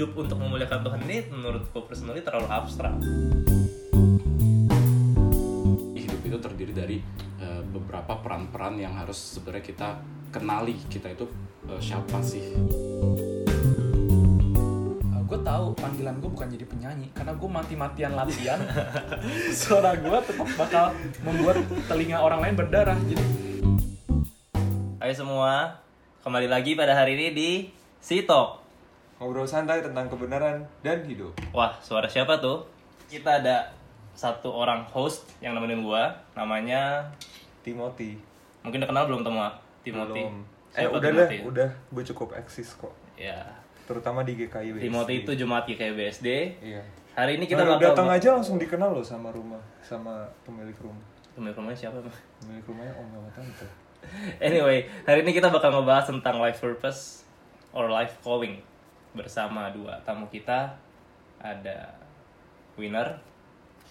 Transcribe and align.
hidup 0.00 0.16
untuk 0.16 0.40
memuliakan 0.40 0.80
Tuhan 0.80 1.00
ini 1.04 1.28
menurutku 1.28 1.84
personally 1.84 2.24
terlalu 2.24 2.48
abstrak. 2.48 2.96
hidup 5.92 6.20
itu 6.24 6.38
terdiri 6.40 6.72
dari 6.72 6.96
eh, 7.36 7.60
beberapa 7.68 8.16
peran-peran 8.24 8.80
yang 8.80 8.96
harus 8.96 9.36
sebenarnya 9.36 9.60
kita 9.60 10.00
kenali 10.32 10.80
kita 10.88 11.12
itu 11.12 11.28
eh, 11.68 11.76
siapa 11.84 12.16
sih 12.24 12.40
gue 15.20 15.40
tahu 15.44 15.76
panggilan 15.76 16.16
gue 16.16 16.32
bukan 16.32 16.48
jadi 16.48 16.64
penyanyi 16.64 17.12
karena 17.12 17.36
gue 17.36 17.50
mati-matian 17.60 18.16
latihan 18.16 18.56
suara 19.60 20.00
gue 20.00 20.18
tetap 20.24 20.48
bakal 20.56 20.96
membuat 21.28 21.60
telinga 21.92 22.24
orang 22.24 22.40
lain 22.40 22.56
berdarah 22.56 22.96
jadi 23.04 23.24
Ayo 25.04 25.12
semua, 25.12 25.76
kembali 26.24 26.48
lagi 26.48 26.72
pada 26.72 26.96
hari 26.96 27.20
ini 27.20 27.26
di 27.36 27.50
Sitok. 28.00 28.59
Ngobrol 29.20 29.44
santai 29.44 29.84
tentang 29.84 30.08
kebenaran 30.08 30.64
dan 30.80 31.04
hidup. 31.04 31.36
Wah, 31.52 31.76
suara 31.84 32.08
siapa 32.08 32.40
tuh? 32.40 32.64
Kita 33.04 33.44
ada 33.44 33.68
satu 34.16 34.48
orang 34.48 34.80
host 34.88 35.28
yang 35.44 35.52
nemenin 35.52 35.84
gua, 35.84 36.08
namanya 36.32 37.04
Timothy. 37.60 38.16
mungkin 38.64 38.80
udah 38.80 38.88
kenal 38.88 39.04
belum 39.08 39.20
teman 39.20 39.52
Timothy. 39.84 40.24
Belum. 40.24 40.40
Eh 40.72 40.84
Siapa 40.88 40.96
udah 40.96 41.10
Timothy? 41.12 41.36
deh, 41.36 41.40
udah 41.52 41.68
gue 41.92 42.04
cukup 42.12 42.32
eksis 42.32 42.72
kok. 42.80 42.92
Ya, 43.20 43.44
Terutama 43.84 44.24
di 44.24 44.40
GKI 44.40 44.72
BSD. 44.72 44.84
Timothy 44.88 45.14
itu 45.20 45.32
Jemaat 45.36 45.68
kayak 45.68 46.00
BSD. 46.00 46.28
Iya. 46.64 46.80
Hari 47.12 47.36
ini 47.36 47.44
kita 47.44 47.60
Baru 47.60 47.76
bakal 47.76 47.92
datang 47.92 48.08
aja 48.08 48.28
langsung 48.32 48.56
dikenal 48.56 48.96
loh 48.96 49.04
sama 49.04 49.28
rumah, 49.34 49.60
sama 49.84 50.24
pemilik 50.48 50.76
rumah. 50.80 51.04
Pemilik 51.36 51.52
rumahnya 51.52 51.76
siapa? 51.76 52.00
Bang? 52.00 52.16
Pemilik 52.40 52.64
rumahnya 52.64 52.92
om 52.96 53.04
sama 53.12 53.28
tante. 53.36 53.66
Anyway, 54.40 54.88
hari 55.04 55.20
ini 55.28 55.36
kita 55.36 55.52
bakal 55.52 55.76
ngebahas 55.76 56.08
tentang 56.08 56.40
life 56.40 56.56
purpose 56.56 57.28
or 57.76 57.92
life 57.92 58.16
calling 58.24 58.64
bersama 59.14 59.70
dua 59.70 59.98
tamu 60.06 60.26
kita. 60.28 60.70
Ada 61.40 61.88
Winner 62.76 63.08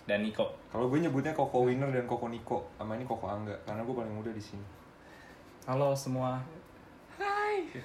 dan 0.05 0.21
Niko. 0.25 0.49
Kalau 0.69 0.85
gue 0.89 1.02
nyebutnya 1.02 1.33
Koko 1.33 1.66
Winner 1.66 1.89
dan 1.89 2.05
Koko 2.05 2.30
Niko, 2.30 2.66
sama 2.77 2.93
ini 2.97 3.05
Koko 3.05 3.25
Angga, 3.25 3.53
karena 3.66 3.81
gue 3.81 3.95
paling 3.95 4.13
muda 4.13 4.30
di 4.33 4.41
sini. 4.41 4.66
halo 5.69 5.93
semua 5.93 6.41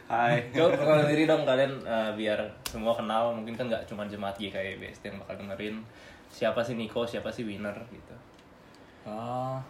Hai. 0.08 0.48
Coba 0.54 0.72
perkenalkan 0.78 1.10
diri 1.12 1.24
dong 1.28 1.42
kalian 1.44 1.72
eh, 1.84 2.10
biar 2.16 2.40
semua 2.64 2.96
kenal. 2.96 3.34
Mungkin 3.34 3.58
kan 3.58 3.66
nggak 3.68 3.84
cuma 3.84 4.06
jemaat 4.08 4.38
GKI 4.38 4.80
BSD 4.80 5.12
yang 5.12 5.18
bakal 5.20 5.36
dengerin 5.44 5.84
siapa 6.30 6.64
sih 6.64 6.78
Niko, 6.78 7.04
siapa 7.04 7.28
sih 7.28 7.44
Winner 7.44 7.74
gitu. 7.92 8.16
Ah, 9.04 9.60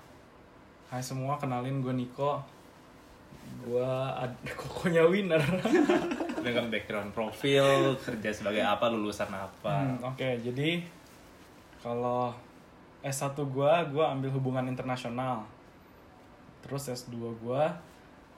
hai 0.93 1.03
semua 1.03 1.35
kenalin 1.41 1.83
gue 1.83 1.91
Niko 1.91 2.39
gue 3.65 3.91
ada 4.13 4.51
kokonya 4.61 5.09
winner 5.09 5.41
Dengan 6.45 6.69
background 6.73 7.17
profil, 7.17 7.97
kerja 7.97 8.31
sebagai 8.31 8.61
apa, 8.61 8.93
lulusan 8.93 9.33
apa. 9.33 9.73
Hmm, 9.81 10.13
oke 10.13 10.29
jadi 10.45 10.85
kalau 11.81 12.33
S1 13.05 13.37
gue 13.37 13.73
gue 13.93 14.05
ambil 14.05 14.31
hubungan 14.33 14.65
internasional. 14.69 15.45
Terus 16.65 16.89
S2 16.89 17.17
gue 17.41 17.65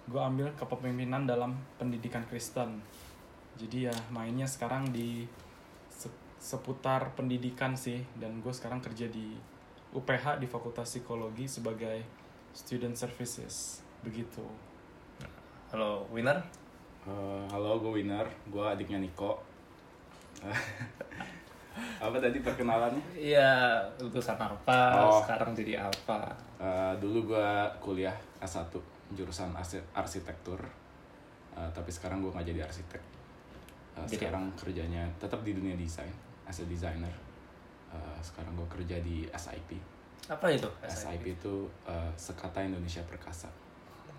gue 0.07 0.21
ambil 0.23 0.51
kepemimpinan 0.55 1.27
dalam 1.27 1.55
pendidikan 1.79 2.23
Kristen. 2.27 2.79
Jadi 3.59 3.91
ya 3.91 3.95
mainnya 4.11 4.47
sekarang 4.47 4.91
di 4.91 5.27
se- 5.91 6.23
seputar 6.39 7.15
pendidikan 7.19 7.75
sih 7.75 8.03
dan 8.19 8.39
gue 8.43 8.51
sekarang 8.55 8.79
kerja 8.79 9.11
di 9.11 9.35
UPH 9.95 10.39
di 10.39 10.47
Fakultas 10.47 10.91
Psikologi 10.91 11.47
sebagai 11.47 12.03
student 12.55 12.95
services. 12.95 13.83
Begitu 14.03 14.43
Halo 15.77 16.01
Winner, 16.09 16.41
Eh, 17.05 17.45
halo 17.53 17.77
gue 17.77 18.01
Winner. 18.01 18.25
Gue 18.49 18.65
adiknya 18.65 18.97
Niko. 18.97 19.37
Apa 22.01 22.17
tadi 22.17 22.41
perkenalannya? 22.41 23.05
Iya, 23.13 23.77
lulusan 24.01 24.41
apa, 24.41 25.05
Oh. 25.05 25.21
sekarang 25.21 25.53
jadi 25.53 25.85
apa? 25.85 26.33
Eh, 26.57 26.93
dulu 26.97 27.29
gue 27.29 27.49
kuliah 27.85 28.17
S1 28.41 28.73
jurusan 29.13 29.53
arsi- 29.53 29.85
arsitektur. 29.93 30.57
Eh, 31.53 31.69
tapi 31.77 31.93
sekarang 31.93 32.25
gue 32.25 32.33
nggak 32.33 32.49
jadi 32.49 32.65
arsitek. 32.65 33.03
Eh, 34.01 34.07
Jadi 34.09 34.17
sekarang 34.17 34.49
kerjanya 34.57 35.05
tetap 35.21 35.45
di 35.45 35.53
dunia 35.53 35.77
desain 35.77 36.09
as 36.49 36.57
a 36.57 36.65
designer. 36.65 37.13
Eh, 37.93 38.19
sekarang 38.25 38.57
gue 38.57 38.69
kerja 38.73 38.97
di 39.05 39.29
SIP 39.29 39.77
Apa 40.25 40.49
itu? 40.49 40.73
SIP 40.89 41.37
itu 41.37 41.69
eh, 41.85 42.09
Sekata 42.17 42.65
Indonesia 42.65 43.05
Perkasa 43.05 43.53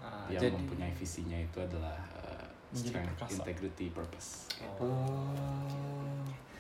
Ah, 0.08 0.32
yang 0.32 0.42
jadi 0.48 0.56
mempunyai 0.56 0.94
visinya 0.96 1.36
itu 1.36 1.60
adalah 1.60 2.00
Menjadi 2.72 2.88
strength, 2.88 3.12
perkasa. 3.20 3.36
integrity, 3.36 3.86
purpose. 3.92 4.30
Oh. 4.80 5.32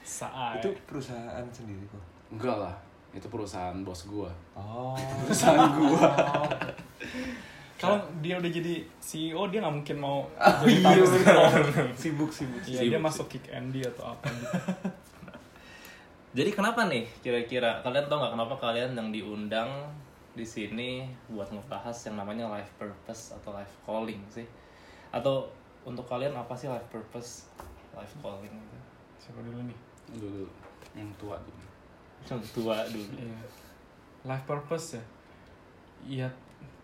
saat 0.07 0.63
Itu 0.63 0.71
perusahaan 0.87 1.43
sendiri 1.51 1.83
kok. 1.87 2.03
Enggak 2.31 2.55
lah, 2.59 2.75
itu 3.11 3.27
perusahaan 3.27 3.75
bos 3.83 4.07
gua. 4.07 4.31
Oh. 4.55 4.95
Perusahaan 5.27 5.71
gua. 5.75 6.07
kalau 7.81 8.01
dia 8.25 8.41
udah 8.41 8.49
jadi 8.49 8.81
CEO 8.97 9.53
dia 9.53 9.61
nggak 9.61 9.75
mungkin 9.83 9.97
mau 10.01 10.25
Oh 10.41 10.65
jadi 10.65 10.81
iya. 10.81 11.91
Sibuk 12.01 12.31
sibuk. 12.33 12.57
Iya, 12.65 12.81
Sibuk 12.81 12.91
dia 12.95 12.99
masuk 12.99 13.25
kick 13.29 13.45
Andy 13.53 13.85
atau 13.85 14.11
apa 14.17 14.27
gitu. 14.33 14.57
Jadi 16.37 16.49
kenapa 16.53 16.85
nih 16.89 17.05
kira-kira 17.21 17.81
kalian 17.81 18.05
tau 18.09 18.17
nggak 18.21 18.33
kenapa 18.33 18.55
kalian 18.57 18.91
yang 18.93 19.09
diundang 19.13 19.69
di 20.37 20.45
sini 20.45 21.09
buat 21.33 21.49
ngebahas 21.49 21.97
yang 22.05 22.21
namanya 22.21 22.45
life 22.45 22.69
purpose 22.77 23.33
atau 23.33 23.57
life 23.57 23.73
calling 23.81 24.21
sih? 24.29 24.45
Atau 25.09 25.49
untuk 25.81 26.05
kalian 26.05 26.37
apa 26.37 26.53
sih 26.53 26.69
life 26.69 26.85
purpose, 26.93 27.49
life 27.97 28.13
calling 28.21 28.53
itu? 28.53 28.77
Siapa 29.17 29.41
dulu 29.41 29.65
nih? 29.65 29.77
Dulu 30.13 30.45
yang 30.93 31.09
tua 31.17 31.41
dulu. 31.41 31.65
Yang 32.29 32.45
tua 32.53 32.85
dulu. 32.85 33.13
Iya. 33.17 33.41
Life 34.29 34.45
purpose 34.45 34.87
ya. 34.93 35.03
Iya, 36.05 36.27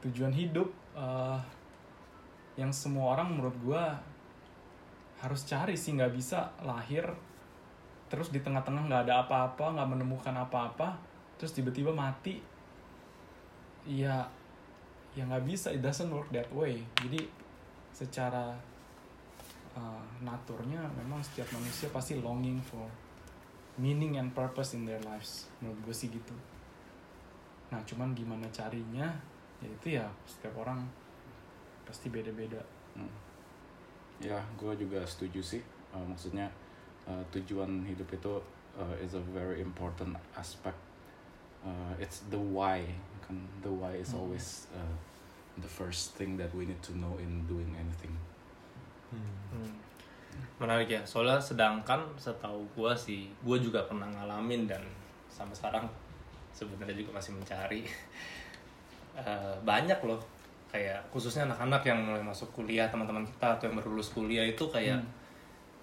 tujuan 0.02 0.34
hidup 0.34 0.74
eh, 0.98 1.40
yang 2.58 2.74
semua 2.74 3.14
orang 3.14 3.38
menurut 3.38 3.54
gua 3.62 3.94
harus 5.24 5.48
cari 5.48 5.78
sih 5.78 5.96
nggak 5.96 6.12
bisa 6.12 6.52
lahir 6.68 7.08
terus 8.12 8.28
di 8.30 8.44
tengah-tengah 8.44 8.92
nggak 8.92 9.04
ada 9.08 9.24
apa-apa 9.24 9.80
nggak 9.80 9.90
menemukan 9.90 10.36
apa-apa 10.36 11.00
terus 11.40 11.56
tiba-tiba 11.56 11.96
mati 11.96 12.44
iya 13.84 14.26
ya 15.14 15.24
nggak 15.30 15.46
bisa 15.46 15.70
it 15.70 15.82
doesn't 15.84 16.10
work 16.10 16.28
that 16.34 16.48
way 16.50 16.82
jadi 16.98 17.22
secara 17.94 18.58
uh, 19.78 20.04
naturnya 20.26 20.82
memang 20.98 21.22
setiap 21.22 21.46
manusia 21.54 21.92
pasti 21.94 22.18
longing 22.18 22.58
for 22.64 22.90
meaning 23.78 24.18
and 24.18 24.34
purpose 24.34 24.74
in 24.74 24.86
their 24.86 25.02
lives 25.06 25.50
menurut 25.62 25.78
gue 25.86 25.96
sih 25.96 26.10
gitu 26.10 26.34
nah 27.70 27.82
cuman 27.86 28.14
gimana 28.18 28.46
carinya 28.50 29.10
ya 29.62 29.70
itu 29.70 29.88
ya 30.02 30.06
setiap 30.26 30.54
orang 30.62 30.82
pasti 31.86 32.10
beda-beda 32.10 32.62
Hmm. 32.94 33.10
Ya, 34.22 34.38
gua 34.56 34.78
juga 34.78 35.02
setuju 35.04 35.42
sih. 35.42 35.62
Eh, 35.94 36.06
maksudnya 36.06 36.48
eh, 37.10 37.24
tujuan 37.34 37.84
hidup 37.84 38.08
itu 38.14 38.34
eh, 38.78 39.06
is 39.06 39.18
a 39.18 39.24
very 39.34 39.60
important 39.60 40.14
aspect. 40.38 40.78
Eh, 41.64 42.04
it's 42.04 42.28
the 42.28 42.38
why. 42.38 42.84
Kan 43.24 43.40
the 43.64 43.72
why 43.72 43.96
is 43.96 44.12
Hmm. 44.12 44.20
always 44.20 44.68
eh, 44.76 44.94
the 45.60 45.70
first 45.70 46.20
thing 46.20 46.36
that 46.36 46.52
we 46.52 46.68
need 46.68 46.82
to 46.84 46.92
know 46.94 47.16
in 47.18 47.48
doing 47.48 47.72
anything. 47.74 48.12
Hmm. 49.14 49.72
Menarik 50.60 50.90
ya, 50.90 51.02
soalnya 51.06 51.38
sedangkan 51.40 52.04
setahu 52.18 52.66
gua 52.74 52.98
sih, 52.98 53.30
gua 53.46 53.56
juga 53.62 53.86
pernah 53.86 54.10
ngalamin 54.10 54.66
dan 54.66 54.82
sampai 55.30 55.54
sekarang 55.54 55.86
sebenarnya 56.52 56.94
juga 56.94 57.18
masih 57.18 57.34
mencari 57.34 57.84
Eh, 59.14 59.56
banyak 59.62 60.02
loh 60.10 60.18
kayak 60.74 60.98
khususnya 61.14 61.46
anak-anak 61.46 61.86
yang 61.86 62.02
mulai 62.02 62.26
masuk 62.26 62.50
kuliah 62.50 62.90
teman-teman 62.90 63.22
kita 63.22 63.46
atau 63.54 63.70
yang 63.70 63.78
baru 63.78 63.94
lulus 63.94 64.10
kuliah 64.10 64.42
itu 64.42 64.66
kayak 64.74 64.98
Hmm. 64.98 65.10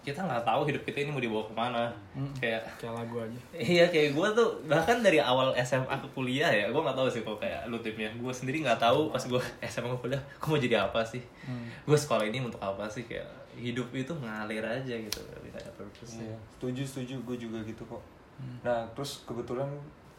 Kita 0.01 0.17
nggak 0.19 0.43
tahu 0.43 0.65
hidup 0.65 0.83
kita 0.83 0.99
ini 0.99 1.11
mau 1.11 1.19
dibawa 1.19 1.43
ke 1.43 1.53
mana 1.53 1.85
Hmm. 2.11 2.33
kayak 2.35 2.65
kayak 2.75 2.95
lagu 2.95 3.21
aja 3.21 3.39
iya 3.55 3.85
kayak 3.87 4.13
gue 4.13 4.29
tuh 4.33 4.49
bahkan 4.65 4.99
dari 4.99 5.17
awal 5.17 5.53
SMA 5.57 5.93
ke 5.95 6.09
kuliah 6.11 6.49
ya 6.49 6.67
gue 6.67 6.81
nggak 6.81 6.95
tahu 6.95 7.07
sih 7.07 7.21
kok 7.21 7.37
kayak 7.37 7.65
lu 7.67 7.79
tipnya 7.79 8.09
gue 8.11 8.29
sendiri 8.31 8.61
nggak 8.61 8.79
tahu 8.79 9.09
pas 9.09 9.21
gue 9.21 9.39
SMA 9.71 9.89
ke 9.91 9.99
kuliah 10.01 10.19
gue 10.19 10.49
mau 10.49 10.59
jadi 10.59 10.77
apa 10.83 11.01
sih 11.03 11.21
Hmm. 11.43 11.69
gue 11.83 11.95
sekolah 11.95 12.25
ini 12.25 12.41
untuk 12.41 12.59
apa 12.59 12.85
sih 12.87 13.03
kayak 13.03 13.27
hidup 13.53 13.91
itu 13.93 14.13
ngalir 14.15 14.63
aja 14.63 14.95
gitu 14.95 15.19
tidak 15.21 15.59
ada 15.59 15.73
purpose 15.75 16.17
Iya, 16.17 16.37
setuju 16.55 16.83
setuju 16.83 17.15
gue 17.23 17.37
juga 17.39 17.59
gitu 17.61 17.83
kok. 17.85 18.01
Hmm. 18.37 18.57
Nah 18.63 18.81
terus 18.91 19.21
kebetulan 19.23 19.69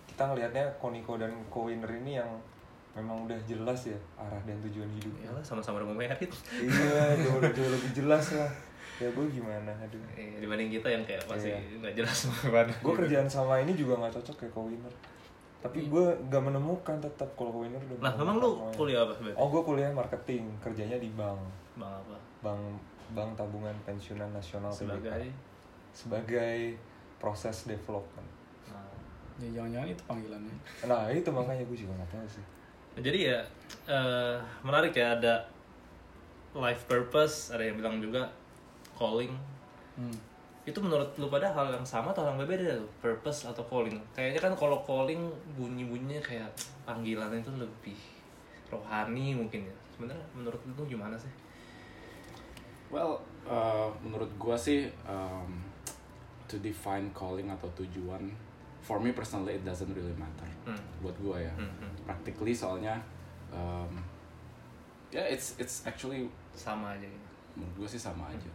kita 0.06 0.24
ngelihatnya 0.26 0.68
Koniko 0.78 1.16
dan 1.16 1.32
Kowiner 1.48 1.90
ini 1.96 2.16
yang 2.16 2.30
memang 2.92 3.24
udah 3.24 3.40
jelas 3.42 3.88
ya 3.88 3.96
arah 4.16 4.42
dan 4.42 4.60
tujuan 4.62 4.90
hidup. 4.92 5.14
ya 5.18 5.30
lah 5.30 5.40
sama-sama 5.40 5.80
udah 5.80 5.88
mau 5.88 5.98
merit 5.98 6.28
iya, 6.54 7.16
jauh, 7.24 7.40
jauh 7.42 7.72
lebih 7.72 7.92
jelas 7.94 8.36
lah. 8.36 8.52
Ya 8.98 9.10
gue 9.10 9.26
gimana, 9.28 9.72
aduh. 9.74 9.98
Eh, 10.14 10.38
dibanding 10.38 10.70
kita 10.70 10.86
yang 10.86 11.02
kayak 11.02 11.24
masih 11.26 11.50
Iya. 11.50 11.80
nggak 11.80 11.94
jelas 11.98 12.18
mau 12.28 12.38
ke 12.38 12.50
mana 12.50 12.74
Gue 12.78 12.94
kerjaan 12.96 13.26
sama 13.26 13.58
ini 13.58 13.74
juga 13.74 13.98
nggak 13.98 14.14
cocok 14.14 14.36
kayak 14.38 14.54
Kowiner. 14.54 14.94
Tapi 15.58 15.80
gue 15.84 16.06
nggak 16.24 16.44
menemukan 16.44 16.96
tetap 17.00 17.30
kalau 17.34 17.52
Kowiner 17.56 17.82
udah. 17.82 17.98
nah 18.00 18.14
memang 18.14 18.38
lu 18.38 18.50
kuliah 18.72 19.02
apa 19.02 19.12
sebenarnya 19.12 19.38
Oh 19.38 19.48
gue 19.48 19.62
kuliah 19.64 19.90
marketing, 19.90 20.44
kerjanya 20.60 20.98
di 20.98 21.10
bank, 21.12 21.40
bang 21.74 21.90
apa 21.96 22.18
bank 22.42 22.62
bank 23.12 23.30
tabungan 23.36 23.74
pensiunan 23.82 24.30
nasional 24.30 24.70
TBK. 24.70 24.78
sebagai 24.78 25.24
sebagai 25.92 26.60
proses 27.18 27.66
development 27.66 28.30
Nah, 28.68 28.88
ya 29.38 29.50
jangan-jangan 29.52 29.88
itu 29.90 30.04
panggilannya 30.06 30.56
nah 30.84 31.06
itu 31.08 31.28
makanya 31.28 31.64
gue 31.64 31.78
juga 31.78 31.94
nggak 31.94 32.12
tahu 32.12 32.28
sih 32.30 32.46
jadi 33.00 33.20
ya 33.32 33.40
eh, 33.88 34.38
menarik 34.66 34.92
ya 34.92 35.16
ada 35.16 35.48
life 36.52 36.84
purpose 36.88 37.56
ada 37.56 37.64
yang 37.64 37.80
bilang 37.80 38.04
juga 38.04 38.28
calling. 39.00 39.32
Hmm. 39.92 40.16
itu 40.62 40.78
menurut 40.78 41.10
lu 41.18 41.26
pada 41.26 41.50
hal 41.50 41.74
yang 41.74 41.82
sama 41.82 42.14
atau 42.14 42.22
hal 42.22 42.38
yang 42.38 42.46
berbeda 42.46 42.78
tuh? 42.78 42.92
Purpose 43.02 43.50
atau 43.50 43.66
calling? 43.66 43.98
Kayaknya 44.14 44.40
kan 44.46 44.54
kalau 44.54 44.78
calling 44.86 45.34
bunyi 45.58 45.90
bunyinya 45.90 46.22
kayak 46.22 46.54
panggilan 46.86 47.34
itu 47.34 47.50
lebih 47.58 47.98
rohani 48.70 49.34
mungkin 49.34 49.66
ya. 49.66 49.76
Sebenarnya 49.98 50.22
menurut 50.38 50.62
lu 50.78 50.86
gimana 50.86 51.18
sih? 51.18 51.34
Well, 52.94 53.26
uh, 53.50 53.90
menurut 54.06 54.30
gua 54.38 54.54
sih 54.54 54.86
um, 55.08 55.66
to 56.46 56.62
define 56.62 57.10
calling 57.16 57.50
atau 57.50 57.72
tujuan, 57.80 58.30
for 58.82 58.98
me 58.98 59.14
personally 59.14 59.56
it 59.56 59.64
doesn't 59.64 59.90
really 59.90 60.14
matter. 60.18 60.50
Hmm. 60.66 60.78
Buat 61.00 61.16
gua 61.18 61.38
ya, 61.38 61.54
Hmm, 61.54 61.70
hmm. 61.78 61.92
practically 62.04 62.52
soalnya, 62.52 62.98
um, 63.50 63.94
ya 65.10 65.22
it's 65.24 65.56
it's 65.58 65.86
actually 65.86 66.26
sama 66.52 66.94
aja 66.94 67.06
gitu. 67.06 67.28
menurut 67.52 67.74
gua 67.78 67.88
sih 67.88 68.00
sama 68.00 68.28
aja. 68.28 68.52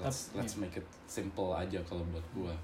Let's 0.00 0.28
Tapi- 0.28 0.40
let's 0.40 0.54
make 0.56 0.74
it 0.74 0.88
simple 1.04 1.52
aja 1.52 1.78
kalau 1.84 2.02
buat 2.08 2.24
gua 2.32 2.54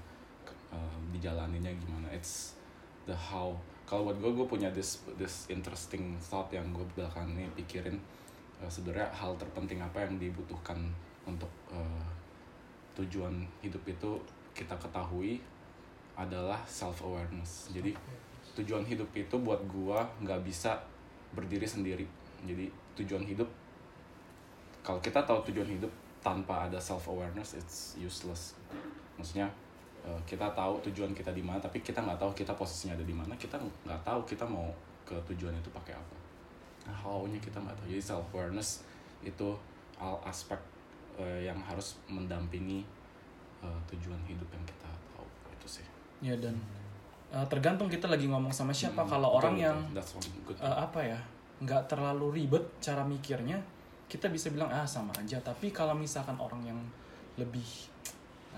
um, 0.69 1.01
dijalaninnya 1.09 1.71
gimana. 1.77 2.09
It's 2.09 2.57
the 3.05 3.13
how. 3.13 3.53
Kalau 3.85 4.05
buat 4.05 4.17
gua, 4.17 4.31
gua 4.33 4.47
punya 4.47 4.69
this 4.69 5.01
this 5.15 5.45
interesting 5.47 6.13
thought 6.19 6.49
yang 6.49 6.65
gua 6.71 6.85
belakangan 6.93 7.33
ini 7.33 7.49
pikirin. 7.55 7.97
Uh, 8.59 8.67
sebenarnya 8.67 9.07
hal 9.09 9.33
terpenting 9.39 9.79
apa 9.79 10.03
yang 10.03 10.19
dibutuhkan 10.19 10.77
untuk 11.23 11.49
uh, 11.69 12.03
tujuan 12.93 13.39
hidup 13.61 13.79
itu 13.87 14.11
kita 14.51 14.75
ketahui 14.75 15.39
adalah 16.19 16.59
self 16.67 16.99
awareness. 17.07 17.71
Jadi 17.71 17.95
tujuan 18.59 18.83
hidup 18.83 19.07
itu 19.15 19.39
buat 19.39 19.63
gua 19.71 20.03
nggak 20.19 20.43
bisa 20.43 20.75
berdiri 21.31 21.63
sendiri. 21.63 22.03
Jadi 22.43 22.67
tujuan 22.99 23.23
hidup 23.23 23.47
kalau 24.83 24.99
kita 24.99 25.23
tahu 25.23 25.39
tujuan 25.51 25.67
hidup 25.67 25.91
tanpa 26.19 26.67
ada 26.67 26.75
self 26.75 27.07
awareness 27.07 27.55
it's 27.55 27.95
useless. 27.95 28.59
Maksudnya 29.15 29.47
uh, 30.03 30.19
kita 30.27 30.51
tahu 30.51 30.83
tujuan 30.91 31.15
kita 31.15 31.31
di 31.31 31.39
mana 31.39 31.63
tapi 31.63 31.79
kita 31.79 32.03
nggak 32.03 32.19
tahu 32.19 32.31
kita 32.35 32.51
posisinya 32.59 32.99
ada 32.99 33.05
di 33.07 33.15
mana. 33.15 33.31
Kita 33.39 33.55
nggak 33.87 34.01
tahu 34.03 34.19
kita 34.27 34.43
mau 34.43 34.67
ke 35.07 35.15
tujuan 35.31 35.55
itu 35.55 35.71
pakai 35.71 35.95
apa. 35.95 36.15
Nah, 36.91 36.95
how-nya 36.95 37.39
kita 37.39 37.63
nggak 37.63 37.75
tahu. 37.79 37.87
Jadi 37.95 38.03
self 38.03 38.27
awareness 38.35 38.83
itu 39.23 39.55
al 39.99 40.19
aspek 40.27 40.59
uh, 41.19 41.39
yang 41.39 41.59
harus 41.63 41.99
mendampingi 42.07 42.83
uh, 43.63 43.79
tujuan 43.87 44.19
hidup 44.27 44.47
yang 44.51 44.65
kita. 44.67 44.91
Ya 46.19 46.35
dan 46.35 46.55
uh, 47.31 47.45
tergantung 47.47 47.87
kita 47.87 48.07
lagi 48.07 48.27
ngomong 48.27 48.51
sama 48.51 48.75
siapa. 48.75 49.03
Hmm, 49.03 49.11
kalau 49.11 49.29
betul, 49.31 49.39
orang 49.39 49.53
betul. 49.55 49.65
yang 49.65 49.77
That's 49.95 50.11
one 50.15 50.29
good. 50.45 50.57
uh, 50.59 50.77
apa 50.83 50.99
ya 51.03 51.19
nggak 51.59 51.91
terlalu 51.91 52.39
ribet 52.39 52.63
cara 52.79 53.03
mikirnya 53.03 53.59
kita 54.09 54.31
bisa 54.31 54.49
bilang 54.49 54.71
ah 54.73 54.87
sama 54.87 55.13
aja. 55.19 55.37
Tapi 55.39 55.69
kalau 55.69 55.93
misalkan 55.93 56.35
orang 56.41 56.65
yang 56.65 56.79
lebih 57.37 57.65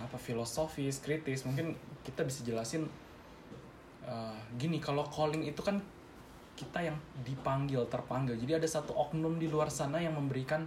apa 0.02 0.18
filosofis 0.18 1.04
kritis 1.04 1.46
mungkin 1.46 1.78
kita 2.02 2.26
bisa 2.26 2.42
jelasin 2.42 2.90
uh, 4.08 4.34
gini 4.58 4.82
kalau 4.82 5.06
calling 5.06 5.46
itu 5.46 5.62
kan 5.62 5.78
kita 6.58 6.80
yang 6.94 6.98
dipanggil 7.26 7.86
terpanggil. 7.90 8.38
Jadi 8.38 8.62
ada 8.62 8.68
satu 8.70 8.94
oknum 8.94 9.42
di 9.42 9.50
luar 9.50 9.74
sana 9.74 9.98
yang 9.98 10.14
memberikan 10.14 10.66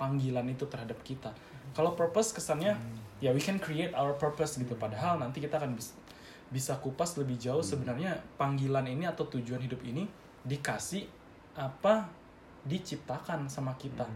panggilan 0.00 0.44
itu 0.48 0.64
terhadap 0.66 0.98
kita. 1.04 1.30
Kalau 1.76 1.92
purpose 1.92 2.32
kesannya 2.32 2.76
ya 3.20 3.30
we 3.30 3.40
can 3.40 3.60
create 3.60 3.92
our 3.94 4.16
purpose 4.16 4.56
gitu. 4.56 4.74
Padahal 4.74 5.20
nanti 5.20 5.38
kita 5.44 5.60
akan 5.60 5.76
bisa 6.54 6.78
kupas 6.78 7.18
lebih 7.18 7.34
jauh 7.34 7.66
sebenarnya 7.66 8.14
panggilan 8.38 8.86
ini 8.86 9.10
atau 9.10 9.26
tujuan 9.26 9.58
hidup 9.58 9.82
ini 9.82 10.06
dikasih 10.46 11.02
apa 11.58 12.06
diciptakan 12.62 13.50
sama 13.50 13.74
kita. 13.74 14.06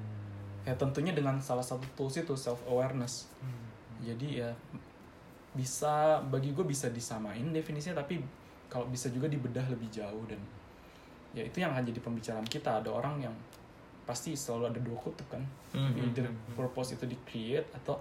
Ya 0.63 0.79
tentunya 0.79 1.11
dengan 1.11 1.43
salah 1.43 1.67
satu 1.67 1.83
tools 1.99 2.15
itu 2.23 2.39
self 2.39 2.63
awareness 2.71 3.27
jadi 4.03 4.47
ya 4.47 4.51
bisa 5.57 6.23
bagi 6.31 6.55
gue 6.55 6.63
bisa 6.63 6.87
disamain 6.93 7.43
definisinya 7.51 8.05
tapi 8.05 8.23
kalau 8.71 8.87
bisa 8.87 9.11
juga 9.11 9.27
dibedah 9.27 9.65
lebih 9.67 9.89
jauh 9.91 10.23
dan 10.29 10.39
ya 11.33 11.43
itu 11.43 11.59
yang 11.59 11.73
akan 11.73 11.89
jadi 11.89 12.01
pembicaraan 12.05 12.47
kita. 12.47 12.85
Ada 12.85 12.91
orang 12.93 13.25
yang 13.25 13.35
pasti 14.05 14.37
selalu 14.37 14.77
ada 14.77 14.81
dua 14.81 14.97
kutub 15.01 15.25
kan. 15.33 15.43
Hmm, 15.73 15.93
hmm, 15.93 16.05
either 16.05 16.29
hmm, 16.29 16.37
hmm. 16.37 16.55
purpose 16.55 16.95
itu 16.95 17.05
di 17.09 17.17
create 17.25 17.69
atau 17.75 17.99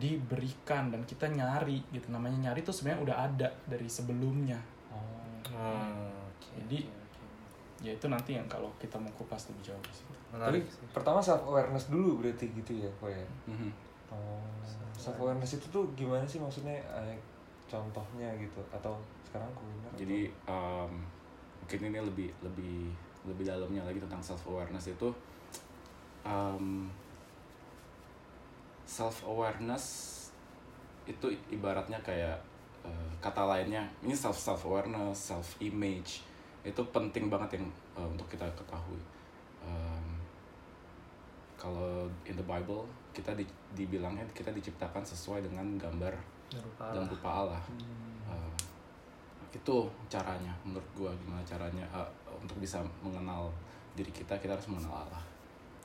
diberikan 0.00 0.88
dan 0.88 1.04
kita 1.04 1.28
nyari 1.28 1.84
gitu 1.92 2.08
namanya 2.08 2.50
nyari 2.50 2.64
itu 2.64 2.72
sebenarnya 2.72 3.00
udah 3.04 3.16
ada 3.28 3.48
dari 3.68 3.88
sebelumnya 3.88 4.56
Oh, 5.52 6.18
Jadi, 6.56 6.88
ya 7.84 7.92
itu 7.92 8.06
nanti 8.08 8.34
yang 8.34 8.46
kalau 8.48 8.72
kita 8.80 8.96
mau 8.96 9.10
kupas 9.14 9.52
lebih 9.52 9.72
jauh 9.72 9.82
di 9.84 9.94
situ. 9.94 10.12
Tapi 10.32 10.58
sih. 10.64 10.88
pertama 10.96 11.20
self 11.20 11.44
awareness 11.44 11.92
dulu 11.92 12.24
berarti 12.24 12.48
gitu 12.50 12.72
ya 12.82 12.90
kok 12.98 13.10
ya. 13.12 13.26
Mhm. 13.46 13.70
Oh, 14.12 14.40
self 14.96 15.16
awareness 15.20 15.60
itu 15.60 15.66
tuh 15.68 15.84
gimana 15.92 16.24
sih 16.24 16.40
maksudnya 16.40 16.76
eh, 16.80 17.16
contohnya 17.68 18.32
gitu 18.40 18.60
atau 18.72 18.96
sekarang 19.28 19.48
kuliner? 19.52 19.92
Jadi 19.96 20.20
um, 20.48 20.92
mungkin 21.62 21.80
ini 21.92 21.98
lebih 22.00 22.28
lebih 22.40 22.92
lebih 23.28 23.44
dalamnya 23.46 23.84
lagi 23.84 24.00
tentang 24.00 24.24
self 24.24 24.42
awareness 24.48 24.88
itu 24.88 25.08
um, 26.24 26.88
self 28.92 29.24
awareness 29.24 30.10
itu 31.08 31.32
ibaratnya 31.48 31.96
kayak 32.04 32.36
uh, 32.84 33.10
kata 33.24 33.48
lainnya 33.48 33.88
ini 34.04 34.12
self 34.12 34.36
self 34.36 34.68
awareness 34.68 35.32
self 35.32 35.56
image 35.64 36.20
itu 36.60 36.82
penting 36.92 37.32
banget 37.32 37.58
yang 37.58 37.66
uh, 37.96 38.06
untuk 38.06 38.28
kita 38.28 38.44
ketahui. 38.52 39.00
Um, 39.64 40.20
kalau 41.56 42.06
in 42.26 42.34
the 42.36 42.44
Bible 42.44 42.84
kita 43.14 43.32
di, 43.34 43.46
dibilangnya 43.72 44.26
kita 44.34 44.52
diciptakan 44.52 45.02
sesuai 45.02 45.46
dengan 45.46 45.78
gambar 45.80 46.14
Rupa 46.52 46.92
dan 46.92 47.08
rupa 47.08 47.30
Allah. 47.32 47.62
Uh, 48.28 48.52
itu 49.52 49.76
caranya 50.12 50.52
menurut 50.64 50.84
gua 50.92 51.10
gimana 51.16 51.40
caranya 51.48 51.84
uh, 51.88 52.06
untuk 52.36 52.60
bisa 52.60 52.84
mengenal 53.00 53.48
diri 53.96 54.12
kita 54.12 54.36
kita 54.36 54.52
harus 54.52 54.68
mengenal 54.68 55.08
Allah. 55.08 55.22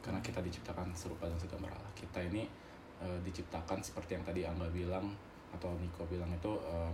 Karena 0.04 0.20
kita 0.20 0.44
diciptakan 0.44 0.92
serupa 0.92 1.26
dan 1.26 1.40
segambar 1.40 1.72
Allah. 1.72 1.94
Kita 1.96 2.20
ini 2.22 2.67
uh, 3.02 3.20
diciptakan 3.26 3.80
seperti 3.82 4.18
yang 4.18 4.26
tadi 4.26 4.42
Angga 4.46 4.68
bilang 4.70 5.12
atau 5.54 5.72
Niko 5.80 6.04
bilang 6.10 6.30
itu 6.34 6.52
um, 6.68 6.94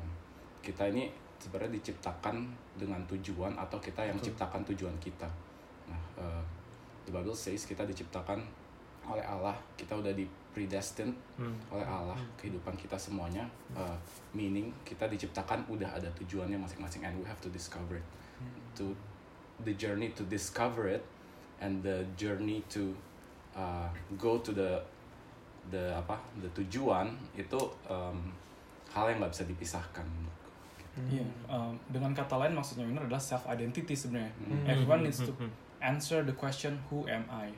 kita 0.63 0.87
ini 0.93 1.09
sebenarnya 1.41 1.75
diciptakan 1.75 2.47
dengan 2.79 3.03
tujuan 3.09 3.51
atau 3.59 3.75
kita 3.83 4.07
yang 4.07 4.15
Betul. 4.15 4.31
ciptakan 4.31 4.61
tujuan 4.71 4.95
kita 5.03 5.27
nah 5.89 5.99
uh, 6.15 6.43
the 7.03 7.11
Bible 7.11 7.35
says 7.35 7.67
kita 7.67 7.83
diciptakan 7.83 8.39
oleh 9.03 9.19
Allah 9.19 9.51
kita 9.75 9.99
udah 9.99 10.15
di 10.15 10.23
predestined 10.55 11.11
Hmm. 11.35 11.57
oleh 11.73 11.83
Allah 11.83 12.15
kehidupan 12.37 12.77
kita 12.77 12.93
semuanya 12.95 13.43
uh, 13.73 13.97
meaning 14.37 14.69
kita 14.85 15.09
diciptakan 15.09 15.65
udah 15.67 15.89
ada 15.97 16.07
tujuannya 16.13 16.55
masing-masing 16.55 17.01
and 17.03 17.17
we 17.17 17.25
have 17.25 17.41
to 17.41 17.49
discover 17.49 17.97
it 17.97 18.05
to 18.77 18.93
the 19.65 19.73
journey 19.73 20.13
to 20.13 20.23
discover 20.29 20.85
it 20.85 21.01
and 21.57 21.81
the 21.81 22.05
journey 22.15 22.61
to 22.69 22.93
uh, 23.57 23.89
go 24.15 24.37
to 24.45 24.53
the 24.53 24.77
the 25.71 25.93
apa 25.95 26.19
the 26.43 26.49
tujuan 26.51 27.15
itu 27.37 27.59
um, 27.87 28.31
hal 28.91 29.09
yang 29.09 29.23
nggak 29.23 29.33
bisa 29.33 29.45
dipisahkan 29.47 30.07
Iya, 30.93 31.25
um, 31.49 31.73
dengan 31.89 32.13
kata 32.13 32.37
lain 32.37 32.53
maksudnya 32.53 32.85
ini 32.85 33.01
adalah 33.01 33.17
self 33.17 33.49
identity 33.49 33.97
sebenarnya. 33.97 34.29
Hmm. 34.45 34.61
Everyone 34.69 35.01
needs 35.01 35.25
to 35.25 35.33
Hmm, 35.33 35.49
hmm, 35.49 35.81
answer 35.81 36.21
the 36.21 36.35
question 36.37 36.77
who 36.85 37.09
am 37.09 37.25
I. 37.33 37.49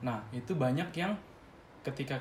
Nah 0.00 0.24
itu 0.32 0.56
banyak 0.56 0.88
yang 0.96 1.12
ketika 1.84 2.16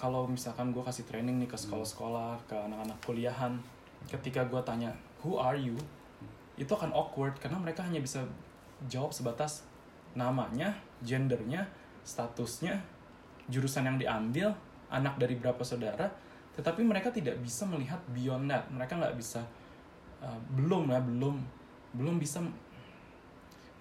kalau 0.00 0.24
misalkan 0.24 0.72
gue 0.72 0.80
kasih 0.80 1.04
training 1.04 1.36
nih 1.44 1.50
ke 1.50 1.60
sekolah-sekolah, 1.60 2.40
ke 2.48 2.56
anak-anak 2.56 2.98
kuliahan, 3.04 3.60
ketika 4.08 4.48
gue 4.48 4.58
tanya 4.64 4.90
who 5.20 5.36
are 5.36 5.60
you, 5.60 5.76
itu 6.56 6.72
akan 6.72 6.88
awkward 6.96 7.36
karena 7.36 7.60
mereka 7.60 7.84
hanya 7.84 8.00
bisa 8.00 8.24
jawab 8.88 9.12
sebatas 9.12 9.68
namanya, 10.16 10.72
gendernya, 11.04 11.68
statusnya, 12.02 12.80
jurusan 13.48 13.88
yang 13.88 13.98
diambil, 13.98 14.54
anak 14.92 15.18
dari 15.18 15.34
berapa 15.38 15.60
saudara, 15.64 16.06
tetapi 16.54 16.84
mereka 16.84 17.08
tidak 17.08 17.40
bisa 17.40 17.64
melihat 17.64 17.98
beyond 18.12 18.50
that. 18.52 18.68
Mereka 18.68 19.00
nggak 19.00 19.16
bisa 19.16 19.40
uh, 20.20 20.38
belum 20.52 20.92
ya 20.92 21.00
belum 21.00 21.36
belum 21.96 22.16
bisa 22.20 22.40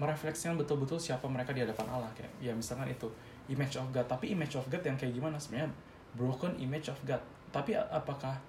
merefleksikan 0.02 0.58
betul-betul 0.58 0.98
siapa 0.98 1.30
mereka 1.30 1.54
di 1.54 1.62
hadapan 1.62 1.88
Allah. 1.92 2.10
Kayak 2.18 2.32
ya 2.42 2.52
misalkan 2.56 2.90
itu 2.90 3.06
image 3.52 3.78
of 3.78 3.86
God. 3.94 4.08
Tapi 4.08 4.34
image 4.34 4.58
of 4.58 4.66
God 4.72 4.82
yang 4.82 4.98
kayak 4.98 5.14
gimana? 5.14 5.38
Sebenarnya 5.38 5.70
broken 6.18 6.58
image 6.58 6.90
of 6.90 6.98
God. 7.06 7.22
Tapi 7.54 7.76
apakah 7.78 8.40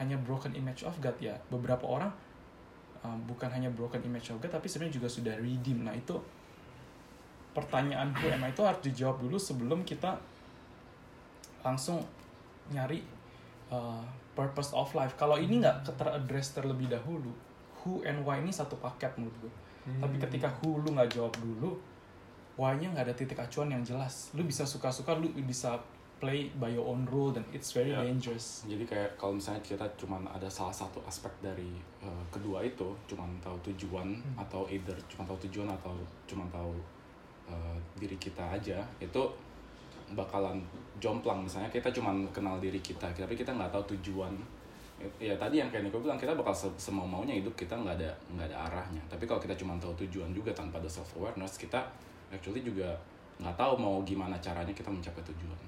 hanya 0.00 0.16
broken 0.18 0.56
image 0.56 0.82
of 0.82 0.96
God? 0.98 1.14
Ya 1.20 1.36
beberapa 1.52 1.84
orang 1.86 2.10
um, 3.04 3.18
bukan 3.28 3.48
hanya 3.52 3.68
broken 3.72 4.00
image 4.04 4.32
of 4.32 4.40
God 4.40 4.52
tapi 4.52 4.66
sebenarnya 4.68 5.00
juga 5.00 5.08
sudah 5.08 5.34
redeem. 5.36 5.84
Nah 5.84 5.94
itu 5.94 6.16
pertanyaan 7.50 8.14
who 8.14 8.30
am 8.30 8.46
I 8.46 8.54
itu 8.54 8.62
harus 8.62 8.80
dijawab 8.84 9.22
dulu 9.22 9.36
sebelum 9.36 9.82
kita 9.82 10.14
langsung 11.60 12.00
nyari 12.70 13.02
uh, 13.70 14.02
purpose 14.34 14.72
of 14.72 14.88
life. 14.94 15.14
Kalau 15.18 15.36
ini 15.36 15.60
nggak 15.60 15.84
teraddress 15.98 16.54
terlebih 16.54 16.88
dahulu 16.88 17.32
who 17.82 18.04
and 18.04 18.20
why 18.24 18.38
ini 18.38 18.52
satu 18.52 18.76
paket 18.78 19.08
menurut 19.16 19.36
gue 19.48 19.52
tapi 19.96 20.20
ketika 20.20 20.46
who 20.60 20.76
lu 20.84 20.92
nggak 20.92 21.08
jawab 21.08 21.32
dulu 21.40 21.72
why-nya 22.60 22.92
nggak 22.92 23.08
ada 23.08 23.14
titik 23.16 23.40
acuan 23.40 23.72
yang 23.72 23.80
jelas. 23.80 24.28
Lu 24.36 24.44
bisa 24.44 24.68
suka-suka 24.68 25.16
lu 25.16 25.32
bisa 25.48 25.80
play 26.20 26.52
by 26.60 26.68
your 26.68 26.84
own 26.84 27.08
rule 27.08 27.32
dan 27.32 27.40
it's 27.48 27.72
very 27.72 27.88
Ya. 27.88 28.04
dangerous. 28.04 28.68
Jadi 28.68 28.84
kayak 28.84 29.16
kalau 29.16 29.40
misalnya 29.40 29.64
kita 29.64 29.88
cuman 29.96 30.28
ada 30.28 30.44
salah 30.44 30.68
satu 30.76 31.00
aspek 31.08 31.32
dari 31.40 31.72
uh, 32.04 32.20
kedua 32.28 32.60
itu, 32.60 32.84
cuman 33.08 33.32
tahu 33.40 33.56
tujuan 33.72 34.12
atau 34.36 34.68
either 34.68 34.92
cuma 35.08 35.24
tahu 35.24 35.48
tujuan 35.48 35.72
atau 35.72 35.96
cuma 36.28 36.44
tahu 36.52 36.76
uh, 37.48 37.76
diri 37.96 38.20
kita 38.20 38.44
aja, 38.44 38.84
itu 39.00 39.22
bakalan 40.12 40.58
jomplang 41.00 41.42
misalnya 41.46 41.70
kita 41.72 41.88
cuman 41.90 42.26
kenal 42.34 42.60
diri 42.60 42.78
kita, 42.82 43.08
tapi 43.10 43.34
kita 43.34 43.50
nggak 43.54 43.72
tahu 43.72 43.96
tujuan. 43.96 44.34
Ya 45.16 45.32
tadi 45.40 45.56
yang 45.56 45.72
kayak 45.72 45.88
Nico 45.88 45.96
bilang 46.04 46.20
kita 46.20 46.36
bakal 46.36 46.52
se- 46.52 46.76
semau 46.76 47.08
maunya 47.08 47.32
hidup 47.32 47.56
kita 47.56 47.72
nggak 47.72 47.96
ada 47.96 48.12
nggak 48.36 48.52
ada 48.52 48.56
arahnya. 48.68 49.00
Tapi 49.08 49.24
kalau 49.24 49.40
kita 49.40 49.56
cuma 49.56 49.72
tahu 49.80 49.96
tujuan 50.04 50.28
juga 50.36 50.52
tanpa 50.52 50.76
ada 50.76 50.90
self 50.92 51.16
awareness, 51.16 51.56
kita 51.56 51.80
actually 52.28 52.60
juga 52.60 52.92
nggak 53.40 53.56
tahu 53.56 53.80
mau 53.80 54.04
gimana 54.04 54.36
caranya 54.44 54.76
kita 54.76 54.92
mencapai 54.92 55.24
tujuan. 55.24 55.58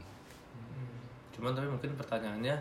Cuman 1.33 1.57
tapi 1.57 1.65
mungkin 1.65 1.97
pertanyaannya 1.97 2.53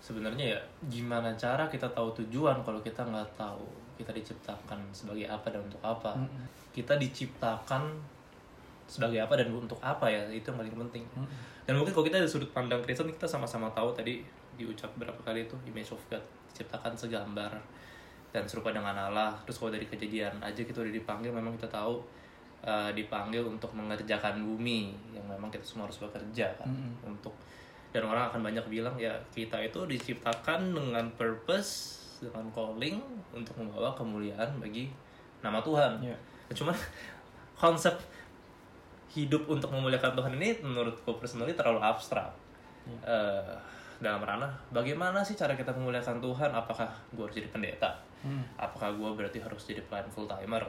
sebenarnya 0.00 0.56
ya 0.56 0.58
gimana 0.92 1.32
cara 1.40 1.64
kita 1.72 1.88
tahu 1.96 2.12
tujuan 2.20 2.60
kalau 2.60 2.84
kita 2.84 3.00
nggak 3.00 3.28
tahu 3.36 3.64
kita 3.96 4.12
diciptakan 4.12 4.80
sebagai 4.92 5.24
apa 5.24 5.48
dan 5.48 5.64
untuk 5.64 5.80
apa. 5.80 6.12
Mm-mm. 6.20 6.44
Kita 6.76 7.00
diciptakan 7.00 7.96
sebagai 8.90 9.22
apa 9.22 9.38
dan 9.38 9.54
untuk 9.54 9.78
apa 9.78 10.10
ya 10.10 10.26
itu 10.26 10.50
yang 10.50 10.58
paling 10.58 10.74
penting. 10.74 11.04
Mm-mm. 11.14 11.30
Dan 11.62 11.78
mungkin 11.78 11.94
kalau 11.94 12.02
kita 12.02 12.18
dari 12.18 12.26
sudut 12.26 12.50
pandang 12.50 12.82
Kristen 12.82 13.06
kita 13.06 13.30
sama-sama 13.30 13.70
tahu 13.70 13.94
tadi 13.94 14.26
diucap 14.58 14.90
berapa 14.98 15.16
kali 15.22 15.46
itu 15.46 15.54
image 15.70 15.94
of 15.94 16.02
God 16.10 16.20
diciptakan 16.50 16.98
segambar 16.98 17.54
dan 18.34 18.42
serupa 18.50 18.74
dengan 18.74 18.98
Allah. 18.98 19.38
Terus 19.46 19.62
kalau 19.62 19.70
dari 19.70 19.86
kejadian 19.86 20.42
aja 20.42 20.58
kita 20.66 20.82
udah 20.82 20.90
dipanggil 20.90 21.30
memang 21.30 21.54
kita 21.54 21.70
tahu 21.70 22.02
uh, 22.66 22.90
dipanggil 22.90 23.46
untuk 23.46 23.70
mengerjakan 23.78 24.42
bumi 24.42 24.90
yang 25.14 25.22
memang 25.30 25.48
kita 25.48 25.62
semua 25.62 25.86
harus 25.86 26.02
bekerja 26.02 26.50
kan 26.58 26.66
Mm-mm. 26.66 27.14
untuk 27.14 27.32
dan 27.90 28.06
orang 28.06 28.30
akan 28.30 28.46
banyak 28.46 28.62
bilang 28.70 28.94
ya 28.94 29.10
kita 29.34 29.58
itu 29.58 29.82
diciptakan 29.86 30.74
dengan 30.74 31.10
purpose 31.18 31.98
dengan 32.22 32.46
calling 32.54 33.02
untuk 33.34 33.56
membawa 33.58 33.96
kemuliaan 33.96 34.60
bagi 34.60 34.92
nama 35.40 35.58
Tuhan. 35.58 35.98
Ya. 36.04 36.16
Cuman 36.52 36.76
konsep 37.62 37.96
hidup 39.10 39.46
untuk 39.46 39.70
memuliakan 39.70 40.14
Tuhan 40.14 40.32
ini 40.38 40.62
menurutku 40.62 41.18
personally 41.18 41.54
terlalu 41.54 41.82
abstrak. 41.82 42.30
Eh, 43.02 43.54
dalam 44.00 44.24
ranah 44.24 44.48
bagaimana 44.72 45.20
sih 45.20 45.36
cara 45.36 45.52
kita 45.52 45.70
memuliakan 45.70 46.18
Tuhan? 46.18 46.50
Apakah 46.50 46.88
gue 47.12 47.22
harus 47.22 47.36
jadi 47.36 47.50
pendeta? 47.50 47.90
Hmm. 48.22 48.40
Apakah 48.56 48.94
gue 48.94 49.10
berarti 49.12 49.38
harus 49.38 49.60
jadi 49.62 49.82
pelayan 49.84 50.08
full 50.08 50.24
timer? 50.24 50.64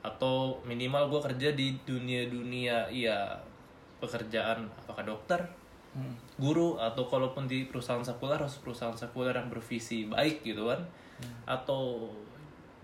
Atau 0.00 0.62
minimal 0.62 1.10
gue 1.10 1.20
kerja 1.32 1.48
di 1.52 1.74
dunia-dunia 1.82 2.86
ya 2.88 3.34
pekerjaan 3.98 4.68
apakah 4.78 5.02
dokter, 5.04 5.40
Hmm. 5.88 6.12
guru 6.36 6.76
atau 6.76 7.08
kalaupun 7.08 7.48
di 7.48 7.64
perusahaan 7.64 8.04
sekuler 8.04 8.36
harus 8.36 8.60
perusahaan 8.60 8.92
sekuler 8.92 9.32
yang 9.32 9.48
bervisi 9.48 10.04
baik 10.04 10.44
gitu 10.44 10.68
kan 10.68 10.76
atau 11.48 12.12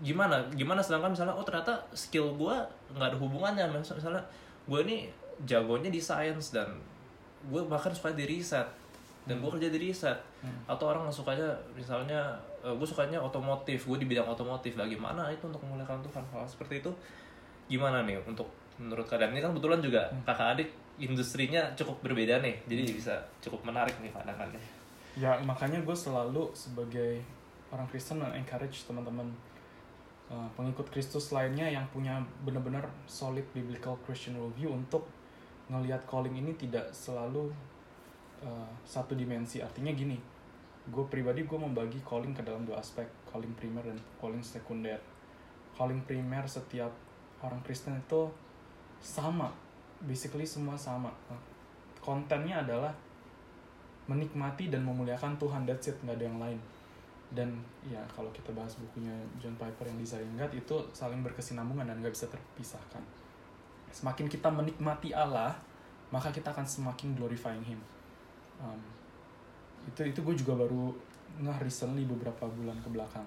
gimana 0.01 0.41
gimana 0.51 0.81
sedangkan 0.81 1.13
misalnya 1.13 1.31
oh 1.31 1.45
ternyata 1.45 1.71
skill 1.93 2.33
gue 2.33 2.55
nggak 2.97 3.07
ada 3.13 3.17
hubungannya 3.21 3.61
Mis- 3.71 3.93
misalnya 3.93 4.19
gue 4.65 4.79
ini 4.85 5.05
jagonya 5.45 5.93
di 5.93 6.01
science 6.01 6.53
dan 6.53 6.73
gue 7.45 7.61
bahkan 7.69 7.93
supaya 7.93 8.17
di 8.17 8.25
riset 8.25 8.65
dan 9.25 9.41
gue 9.41 9.49
kerja 9.49 9.69
di 9.69 9.79
riset. 9.81 10.17
Atau 10.69 10.89
orang 10.89 11.09
sukanya 11.09 11.53
misalnya 11.73 12.37
gue 12.61 12.87
sukanya 12.87 13.21
otomotif 13.21 13.85
gue 13.85 13.97
di 14.01 14.07
bidang 14.09 14.25
otomotif 14.25 14.77
bagaimana 14.77 15.29
itu 15.29 15.45
untuk 15.45 15.61
memuliakan 15.65 16.01
Tuhan. 16.05 16.23
Hal 16.33 16.45
seperti 16.49 16.81
itu 16.81 16.91
gimana 17.69 18.05
nih 18.05 18.21
untuk 18.25 18.49
menurut 18.81 19.05
kalian? 19.05 19.33
Ini 19.33 19.41
kan 19.41 19.49
kebetulan 19.53 19.79
juga 19.81 20.01
kakak 20.25 20.47
adik 20.57 20.69
industrinya 20.95 21.75
cukup 21.75 21.99
berbeda 22.07 22.39
nih 22.39 22.55
jadi 22.71 22.87
bisa 22.87 23.13
cukup 23.43 23.67
menarik 23.67 23.93
nih 23.99 24.13
pandangannya. 24.13 24.61
Ya 25.19 25.35
makanya 25.43 25.81
gue 25.83 25.95
selalu 25.95 26.51
sebagai 26.55 27.19
orang 27.73 27.87
Kristen 27.91 28.23
encourage 28.23 28.87
teman-teman 28.87 29.27
uh, 30.29 30.49
pengikut 30.57 30.87
Kristus 30.89 31.29
lainnya 31.33 31.67
yang 31.67 31.85
punya 31.89 32.21
benar-benar 32.45 32.85
solid 33.05 33.45
biblical 33.53 33.97
Christian 34.05 34.37
worldview 34.39 34.73
untuk 34.73 35.05
ngelihat 35.69 36.05
calling 36.05 36.33
ini 36.37 36.53
tidak 36.57 36.89
selalu 36.93 37.49
uh, 38.41 38.69
satu 38.85 39.17
dimensi. 39.17 39.61
Artinya 39.61 39.93
gini, 39.93 40.17
gue 40.89 41.05
pribadi 41.09 41.45
gue 41.45 41.59
membagi 41.59 42.01
calling 42.05 42.33
ke 42.33 42.41
dalam 42.45 42.65
dua 42.65 42.81
aspek, 42.81 43.05
calling 43.29 43.51
primer 43.57 43.81
dan 43.81 43.97
calling 44.21 44.41
sekunder. 44.41 44.97
Calling 45.75 45.99
primer 46.07 46.47
setiap 46.47 46.93
orang 47.43 47.59
Kristen 47.65 47.99
itu 47.99 48.31
sama, 49.03 49.51
basically 49.99 50.47
semua 50.47 50.79
sama. 50.79 51.11
Nah, 51.27 51.41
kontennya 51.99 52.63
adalah 52.63 52.95
menikmati 54.05 54.69
dan 54.69 54.85
memuliakan 54.85 55.33
Tuhan 55.41 55.65
that's 55.65 55.89
it 55.89 55.97
nggak 56.05 56.21
ada 56.21 56.25
yang 56.29 56.37
lain 56.37 56.59
dan 57.33 57.49
ya 57.87 57.99
kalau 58.13 58.29
kita 58.29 58.53
bahas 58.53 58.77
bukunya 58.77 59.13
John 59.41 59.57
Piper 59.57 59.89
yang 59.89 59.97
Desire 59.97 60.27
God 60.37 60.53
itu 60.53 60.75
saling 60.93 61.25
berkesinambungan 61.25 61.89
dan 61.89 61.97
nggak 62.03 62.13
bisa 62.13 62.29
terpisahkan. 62.29 63.01
Semakin 63.89 64.29
kita 64.29 64.51
menikmati 64.51 65.15
Allah 65.15 65.57
maka 66.13 66.29
kita 66.29 66.53
akan 66.53 66.63
semakin 66.63 67.17
glorifying 67.17 67.65
Him. 67.65 67.81
Um, 68.61 68.79
itu 69.85 70.01
itu 70.09 70.19
gue 70.21 70.35
juga 70.35 70.53
baru 70.57 70.89
ngeh 71.41 71.59
recently 71.61 72.07
beberapa 72.09 72.49
bulan 72.49 72.77
ke 72.81 72.89
belakang 72.89 73.25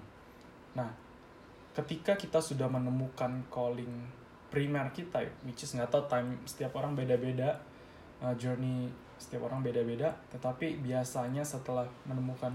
nah 0.75 0.89
ketika 1.73 2.19
kita 2.19 2.39
sudah 2.41 2.67
menemukan 2.67 3.39
calling 3.47 4.05
primer 4.51 4.89
kita 4.91 5.23
which 5.45 5.63
is 5.63 5.73
nggak 5.77 5.89
tahu 5.89 6.03
time 6.09 6.35
setiap 6.43 6.75
orang 6.75 6.97
beda-beda 6.97 7.55
uh, 8.19 8.33
journey 8.35 8.89
setiap 9.19 9.47
orang 9.47 9.63
beda-beda 9.63 10.11
tetapi 10.33 10.79
biasanya 10.83 11.43
setelah 11.43 11.85
menemukan 12.07 12.51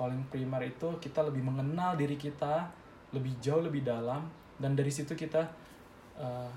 calling 0.00 0.24
primer 0.32 0.64
itu 0.64 0.88
kita 0.96 1.20
lebih 1.20 1.44
mengenal 1.44 2.00
diri 2.00 2.16
kita 2.16 2.64
lebih 3.12 3.36
jauh 3.44 3.60
lebih 3.60 3.84
dalam 3.84 4.24
dan 4.56 4.72
dari 4.72 4.88
situ 4.88 5.12
kita 5.12 5.44
uh, 6.16 6.48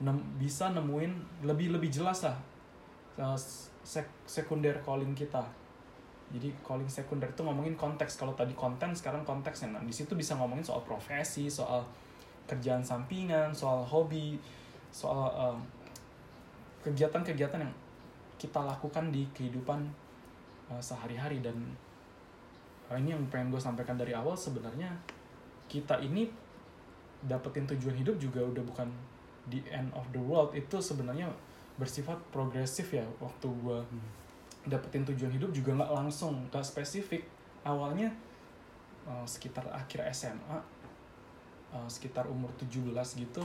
nem- 0.00 0.24
bisa 0.40 0.72
nemuin 0.72 1.44
lebih 1.44 1.76
lebih 1.76 1.92
jelas 1.92 2.24
lah 2.24 2.36
uh, 3.20 3.36
sek- 3.84 4.24
sekunder 4.24 4.80
calling 4.80 5.12
kita. 5.12 5.42
Jadi 6.32 6.48
calling 6.64 6.88
sekunder 6.88 7.28
itu 7.28 7.44
ngomongin 7.44 7.76
konteks. 7.76 8.16
Kalau 8.16 8.32
tadi 8.32 8.56
konten 8.56 8.96
sekarang 8.96 9.20
konteksnya. 9.20 9.76
Nah 9.76 9.84
di 9.84 9.92
situ 9.92 10.16
bisa 10.16 10.32
ngomongin 10.40 10.64
soal 10.64 10.80
profesi 10.80 11.52
soal 11.52 11.84
kerjaan 12.48 12.80
sampingan 12.80 13.52
soal 13.52 13.84
hobi 13.84 14.40
soal 14.88 15.28
um, 15.36 15.60
kegiatan-kegiatan 16.80 17.60
yang 17.60 17.72
kita 18.40 18.58
lakukan 18.64 19.12
di 19.12 19.28
kehidupan 19.36 19.84
uh, 20.72 20.80
sehari-hari. 20.80 21.44
Dan 21.44 21.52
uh, 21.52 21.91
ini 22.98 23.14
yang 23.14 23.22
pengen 23.28 23.52
gue 23.52 23.60
sampaikan 23.62 23.94
dari 23.94 24.16
awal 24.16 24.34
sebenarnya 24.34 24.90
kita 25.68 26.00
ini 26.02 26.28
dapetin 27.22 27.64
tujuan 27.70 27.94
hidup 27.94 28.18
juga 28.18 28.42
udah 28.42 28.64
bukan 28.66 28.88
the 29.48 29.62
end 29.70 29.88
of 29.94 30.04
the 30.10 30.20
world. 30.20 30.52
Itu 30.52 30.82
sebenarnya 30.82 31.30
bersifat 31.80 32.20
progresif 32.34 32.92
ya 32.92 33.06
waktu 33.22 33.48
gue 33.48 33.78
dapetin 34.68 35.02
tujuan 35.08 35.32
hidup 35.32 35.50
juga 35.50 35.74
nggak 35.78 35.92
langsung 35.92 36.48
nggak 36.50 36.64
spesifik. 36.66 37.24
Awalnya 37.62 38.10
uh, 39.06 39.24
sekitar 39.24 39.70
akhir 39.70 40.02
SMA 40.10 40.58
uh, 41.72 41.88
sekitar 41.88 42.26
umur 42.26 42.50
17 42.58 42.90
gitu 43.18 43.42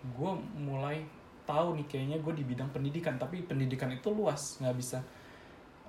gue 0.00 0.32
mulai 0.56 1.04
tahu 1.44 1.76
nih 1.76 1.84
kayaknya 1.84 2.18
gue 2.24 2.32
di 2.34 2.44
bidang 2.44 2.70
pendidikan. 2.74 3.16
Tapi 3.20 3.44
pendidikan 3.46 3.88
itu 3.92 4.10
luas 4.10 4.58
nggak 4.58 4.76
bisa 4.76 4.98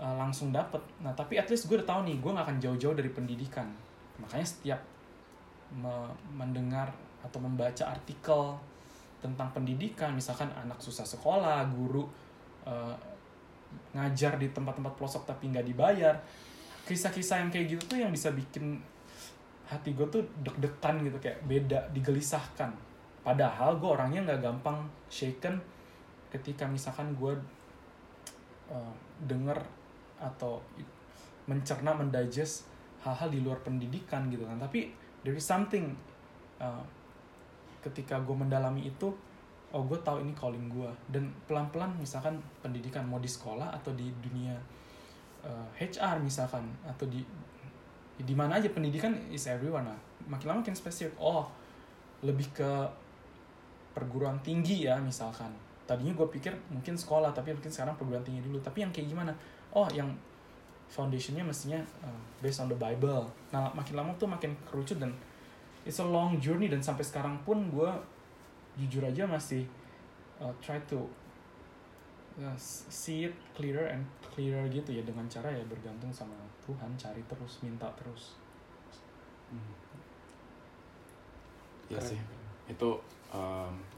uh, 0.02 0.16
langsung 0.18 0.50
dapet. 0.50 0.82
Nah 1.06 1.14
tapi 1.14 1.38
at 1.38 1.46
least 1.48 1.70
gue 1.70 1.78
udah 1.78 1.88
tahu 1.88 2.10
nih 2.10 2.18
gue 2.18 2.32
nggak 2.34 2.46
akan 2.50 2.58
jauh-jauh 2.58 2.98
dari 2.98 3.14
pendidikan. 3.14 3.70
Makanya 4.18 4.48
setiap 4.50 4.82
me- 5.78 6.16
mendengar 6.34 6.90
atau 7.22 7.38
membaca 7.38 7.86
artikel 7.86 8.58
tentang 9.22 9.54
pendidikan 9.54 10.18
misalkan 10.18 10.50
anak 10.58 10.82
susah 10.82 11.06
sekolah 11.06 11.70
guru 11.70 12.02
uh, 12.66 12.98
ngajar 13.94 14.42
di 14.42 14.50
tempat-tempat 14.50 14.98
pelosok 14.98 15.30
tapi 15.30 15.54
nggak 15.54 15.64
dibayar 15.70 16.18
kisah-kisah 16.90 17.46
yang 17.46 17.50
kayak 17.54 17.78
gitu 17.78 17.84
tuh 17.86 18.00
yang 18.02 18.10
bisa 18.10 18.34
bikin 18.34 18.82
hati 19.70 19.94
gue 19.96 20.04
tuh 20.12 20.26
deg-degan 20.44 21.00
gitu 21.06 21.18
kayak 21.22 21.40
beda 21.48 21.80
digelisahkan. 21.96 22.74
Padahal 23.22 23.78
gue 23.78 23.88
orangnya 23.88 24.28
nggak 24.28 24.42
gampang 24.44 24.84
shaken 25.08 25.56
ketika 26.34 26.66
misalkan 26.68 27.14
gue 27.16 27.32
uh, 28.68 28.94
denger 29.24 29.56
atau 30.22 30.62
mencerna 31.50 31.98
mendigest 31.98 32.70
hal-hal 33.02 33.34
di 33.34 33.42
luar 33.42 33.58
pendidikan 33.66 34.30
gitu 34.30 34.46
kan. 34.46 34.62
Tapi 34.62 34.94
there 35.26 35.34
is 35.34 35.44
something 35.44 35.98
uh, 36.62 36.86
ketika 37.82 38.22
gue 38.22 38.36
mendalami 38.38 38.94
itu 38.94 39.10
oh 39.72 39.84
gue 39.88 39.98
tahu 40.04 40.22
ini 40.22 40.36
calling 40.38 40.68
gue 40.70 40.92
dan 41.10 41.32
pelan-pelan 41.48 41.96
misalkan 41.98 42.38
pendidikan 42.62 43.08
mau 43.08 43.18
di 43.18 43.32
sekolah 43.32 43.72
atau 43.74 43.96
di 43.96 44.12
dunia 44.22 44.54
uh, 45.42 45.68
HR 45.80 46.22
misalkan 46.22 46.62
atau 46.86 47.08
di 47.10 47.24
di 48.22 48.36
mana 48.38 48.62
aja 48.62 48.70
pendidikan 48.70 49.18
is 49.34 49.50
everyone 49.50 49.90
lah. 49.90 50.00
Makin 50.30 50.46
lama 50.46 50.62
makin 50.62 50.78
spesifik. 50.78 51.18
Oh 51.18 51.50
lebih 52.22 52.54
ke 52.54 52.70
perguruan 53.98 54.38
tinggi 54.46 54.86
ya 54.86 55.02
misalkan 55.02 55.50
tadinya 55.90 56.14
gue 56.16 56.28
pikir 56.30 56.54
mungkin 56.70 56.96
sekolah 56.96 57.34
tapi 57.34 57.52
mungkin 57.52 57.72
sekarang 57.72 57.98
perguruan 57.98 58.24
tinggi 58.24 58.42
dulu 58.46 58.62
tapi 58.62 58.86
yang 58.86 58.92
kayak 58.94 59.12
gimana 59.12 59.34
oh 59.74 59.88
yang 59.92 60.08
foundationnya 60.92 61.44
mestinya 61.44 61.80
uh, 62.04 62.22
based 62.40 62.60
on 62.62 62.68
the 62.72 62.78
Bible 62.78 63.28
nah 63.52 63.68
makin 63.76 63.98
lama 63.98 64.12
tuh 64.16 64.30
makin 64.30 64.54
kerucut 64.68 65.02
dan 65.02 65.12
it's 65.84 66.00
a 66.00 66.06
long 66.06 66.38
journey 66.38 66.70
dan 66.70 66.80
sampai 66.80 67.04
sekarang 67.04 67.40
pun 67.44 67.72
gue 67.74 67.92
jujur 68.80 69.04
aja 69.04 69.28
masih 69.28 69.68
uh, 70.40 70.54
try 70.64 70.80
to 70.88 71.04
uh, 72.40 72.56
see 72.88 73.28
it 73.28 73.36
clearer 73.58 73.92
and 73.92 74.06
clearer 74.22 74.64
gitu 74.72 74.96
ya 74.96 75.04
dengan 75.04 75.28
cara 75.28 75.52
ya 75.52 75.64
bergantung 75.68 76.14
sama 76.14 76.38
Tuhan 76.64 76.94
cari 76.96 77.20
terus 77.28 77.60
minta 77.66 77.90
terus 77.98 78.42
Hmm. 79.52 79.76
Keren. 81.92 82.08
sih. 82.08 82.20
Itu 82.72 83.04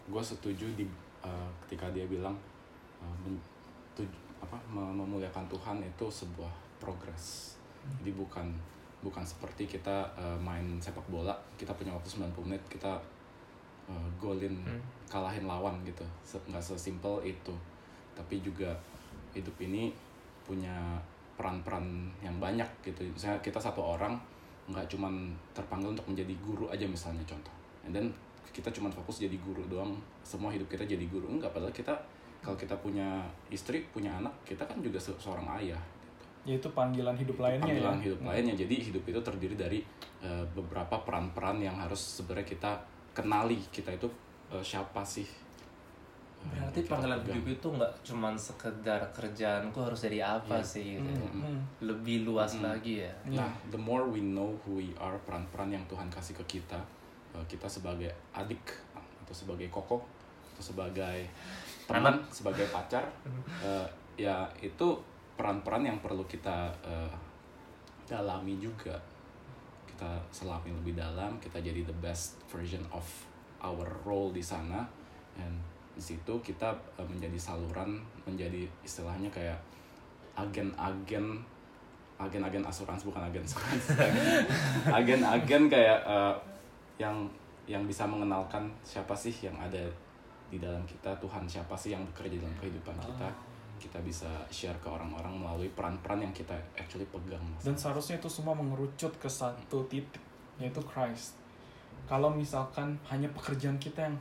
gue 0.09 0.23
setuju 0.23 0.65
di 0.73 0.85
uh, 1.23 1.49
ketika 1.65 1.89
dia 1.89 2.05
bilang 2.05 2.35
uh, 2.99 3.15
men- 3.23 3.41
tuj- 3.95 4.19
apa 4.37 4.59
me- 4.69 4.93
memuliakan 4.93 5.47
Tuhan 5.47 5.79
itu 5.79 6.05
sebuah 6.11 6.51
progres. 6.77 7.55
Jadi 7.99 8.11
bukan 8.15 8.51
bukan 9.03 9.23
seperti 9.23 9.67
kita 9.67 10.07
uh, 10.15 10.39
main 10.39 10.79
sepak 10.79 11.03
bola, 11.11 11.35
kita 11.59 11.75
punya 11.75 11.91
waktu 11.91 12.07
90 12.07 12.47
menit, 12.47 12.63
kita 12.71 12.95
uh, 13.87 14.07
golin 14.19 14.55
Hmm. 14.63 14.79
kalahin 15.11 15.43
lawan 15.43 15.75
gitu. 15.83 16.03
Nggak 16.47 16.63
sesimpel 16.63 17.19
itu. 17.23 17.55
Tapi 18.15 18.39
juga 18.39 18.71
hidup 19.35 19.55
ini 19.59 19.91
punya 20.45 20.99
peran-peran 21.35 22.07
yang 22.21 22.37
banyak 22.39 22.67
gitu. 22.85 23.03
Misalnya 23.09 23.39
kita 23.41 23.59
satu 23.59 23.81
orang 23.81 24.15
nggak 24.71 24.87
cuman 24.87 25.35
terpanggil 25.51 25.91
untuk 25.91 26.07
menjadi 26.07 26.31
guru 26.39 26.71
aja 26.71 26.87
misalnya 26.87 27.23
contoh. 27.27 27.51
And 27.83 27.91
then 27.91 28.07
kita 28.51 28.69
cuman 28.69 28.89
fokus 28.89 29.19
jadi 29.19 29.37
guru 29.37 29.63
doang. 29.65 29.93
Semua 30.21 30.49
hidup 30.49 30.67
kita 30.67 30.83
jadi 30.83 31.05
guru. 31.05 31.29
Enggak, 31.29 31.51
padahal 31.51 31.71
kita 31.71 31.93
kalau 32.39 32.55
kita 32.55 32.75
punya 32.75 33.23
istri, 33.47 33.87
punya 33.87 34.11
anak, 34.13 34.33
kita 34.43 34.61
kan 34.61 34.75
juga 34.77 34.99
se- 34.99 35.15
seorang 35.15 35.47
ayah. 35.57 35.79
Yaitu 36.43 36.67
panggilan 36.69 37.15
hidup 37.15 37.39
lainnya 37.39 37.63
Panggilan 37.63 37.95
ya 37.95 38.03
hidup 38.03 38.19
lainnya. 38.21 38.51
Jadi 38.53 38.75
hidup 38.83 39.03
itu 39.05 39.19
terdiri 39.21 39.55
dari 39.55 39.79
eh, 40.19 40.43
beberapa 40.51 40.99
peran-peran 40.99 41.59
yang 41.59 41.75
harus 41.77 42.19
sebenarnya 42.19 42.47
kita 42.49 42.71
kenali. 43.13 43.63
Kita 43.69 43.89
itu 43.89 44.11
eh, 44.51 44.59
siapa 44.59 44.99
sih? 45.01 45.23
Eh, 45.23 46.51
Berarti 46.51 46.83
panggilan 46.83 47.23
pegang. 47.23 47.39
hidup 47.39 47.47
itu 47.49 47.67
nggak 47.71 47.93
cuman 48.03 48.35
sekedar 48.35 48.99
kerjaanku 49.09 49.79
harus 49.79 50.03
jadi 50.03 50.19
apa 50.35 50.59
Iya. 50.59 50.67
sih 50.67 50.85
gitu. 50.99 51.07
Hmm, 51.23 51.47
hmm. 51.47 51.59
Lebih 51.81 52.27
luas 52.27 52.59
Hmm. 52.59 52.67
lagi 52.67 52.99
ya. 52.99 53.11
Nah, 53.31 53.47
the 53.71 53.79
more 53.79 54.03
we 54.03 54.19
know 54.19 54.51
who 54.61 54.75
we 54.77 54.91
are, 54.97 55.15
peran-peran 55.23 55.71
yang 55.71 55.83
Tuhan 55.87 56.11
kasih 56.11 56.35
ke 56.35 56.59
kita, 56.59 56.83
kita 57.49 57.65
sebagai 57.65 58.09
adik 58.33 58.61
atau 59.25 59.33
sebagai 59.33 59.67
koko 59.73 59.97
atau 60.53 60.63
sebagai 60.63 61.25
teman, 61.89 62.15
sebagai 62.29 62.69
pacar, 62.69 63.03
eh, 63.67 63.87
ya 64.15 64.47
itu 64.61 64.95
peran-peran 65.33 65.83
yang 65.83 65.97
perlu 65.99 66.23
kita 66.29 66.69
eh, 66.85 67.13
dalami 68.05 68.55
juga. 68.61 68.95
Kita 69.89 70.17
selami 70.33 70.73
lebih 70.73 70.97
dalam, 70.97 71.37
kita 71.37 71.61
jadi 71.61 71.85
the 71.85 71.97
best 72.01 72.41
version 72.49 72.81
of 72.89 73.05
our 73.61 73.85
role 74.03 74.33
di 74.33 74.41
sana, 74.41 74.83
and 75.37 75.53
di 75.93 76.01
situ 76.01 76.33
kita 76.41 76.73
eh, 76.97 77.07
menjadi 77.07 77.37
saluran, 77.37 78.01
menjadi 78.25 78.65
istilahnya 78.85 79.29
kayak 79.33 79.57
agen-agen 80.33 81.45
agen-agen 82.17 82.63
asuransi 82.63 83.09
bukan 83.09 83.25
agen 83.25 83.43
asuransi 83.43 83.89
agen-agen 84.97 85.63
kayak 85.67 85.99
eh, 86.05 86.33
yang 86.95 87.25
yang 87.63 87.83
bisa 87.83 88.03
mengenalkan 88.03 88.67
siapa 88.81 89.13
sih 89.13 89.31
yang 89.41 89.55
ada 89.55 89.81
di 90.47 90.57
dalam 90.57 90.83
kita 90.83 91.09
Tuhan 91.17 91.43
siapa 91.45 91.73
sih 91.73 91.91
yang 91.91 92.03
bekerja 92.07 92.37
dalam 92.37 92.53
kehidupan 92.57 92.93
kita 92.95 93.29
kita 93.79 93.99
bisa 93.99 94.29
share 94.47 94.77
ke 94.77 94.87
orang-orang 94.87 95.33
melalui 95.33 95.67
peran-peran 95.71 96.21
yang 96.21 96.31
kita 96.31 96.53
actually 96.73 97.07
pegang 97.09 97.41
dan 97.59 97.73
seharusnya 97.73 98.15
itu 98.17 98.29
semua 98.29 98.53
mengerucut 98.53 99.11
ke 99.17 99.25
satu 99.25 99.81
titik 99.85 100.21
yaitu 100.55 100.79
Christ 100.83 101.39
kalau 102.05 102.29
misalkan 102.29 102.93
hanya 103.05 103.31
pekerjaan 103.31 103.75
kita 103.77 104.03
yang 104.03 104.15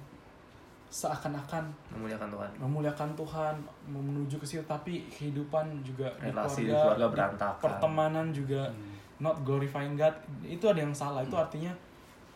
seakan-akan 0.89 1.65
Memuliakan 1.91 2.29
Tuhan. 2.29 2.51
memuliakan 2.61 3.11
Tuhan 3.15 3.55
menuju 3.87 4.37
ke 4.37 4.47
situ 4.47 4.63
tapi 4.63 5.09
kehidupan 5.09 5.81
juga 5.81 6.05
Relasi 6.21 6.63
di 6.63 6.69
keluarga, 6.69 6.85
keluarga 6.95 7.07
berantakan. 7.09 7.61
pertemanan 7.61 8.27
juga 8.31 8.63
Hmm. 8.69 8.93
not 9.21 9.37
glorifying 9.41 9.95
God 9.95 10.13
itu 10.43 10.65
ada 10.65 10.81
yang 10.81 10.93
salah 10.93 11.23
itu 11.23 11.33
artinya 11.33 11.73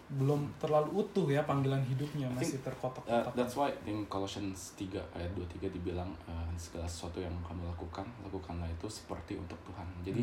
belum 0.06 0.46
terlalu 0.62 1.02
utuh 1.02 1.26
ya 1.26 1.42
panggilan 1.42 1.82
hidupnya 1.82 2.30
masih 2.30 2.62
Uh, 2.62 2.70
terkotak-kotak 2.70 3.34
that's 3.34 3.58
why 3.58 3.66
in 3.84 4.06
Colossians 4.06 4.70
3 4.78 4.94
ayat 5.10 5.30
23 5.34 5.66
dibilang 5.68 6.06
uh, 6.24 6.46
segala 6.54 6.86
sesuatu 6.86 7.18
yang 7.18 7.34
kamu 7.42 7.66
lakukan 7.66 8.06
lakukanlah 8.22 8.70
itu 8.70 8.86
seperti 8.86 9.34
untuk 9.34 9.58
Tuhan. 9.66 9.82
Jadi 10.06 10.22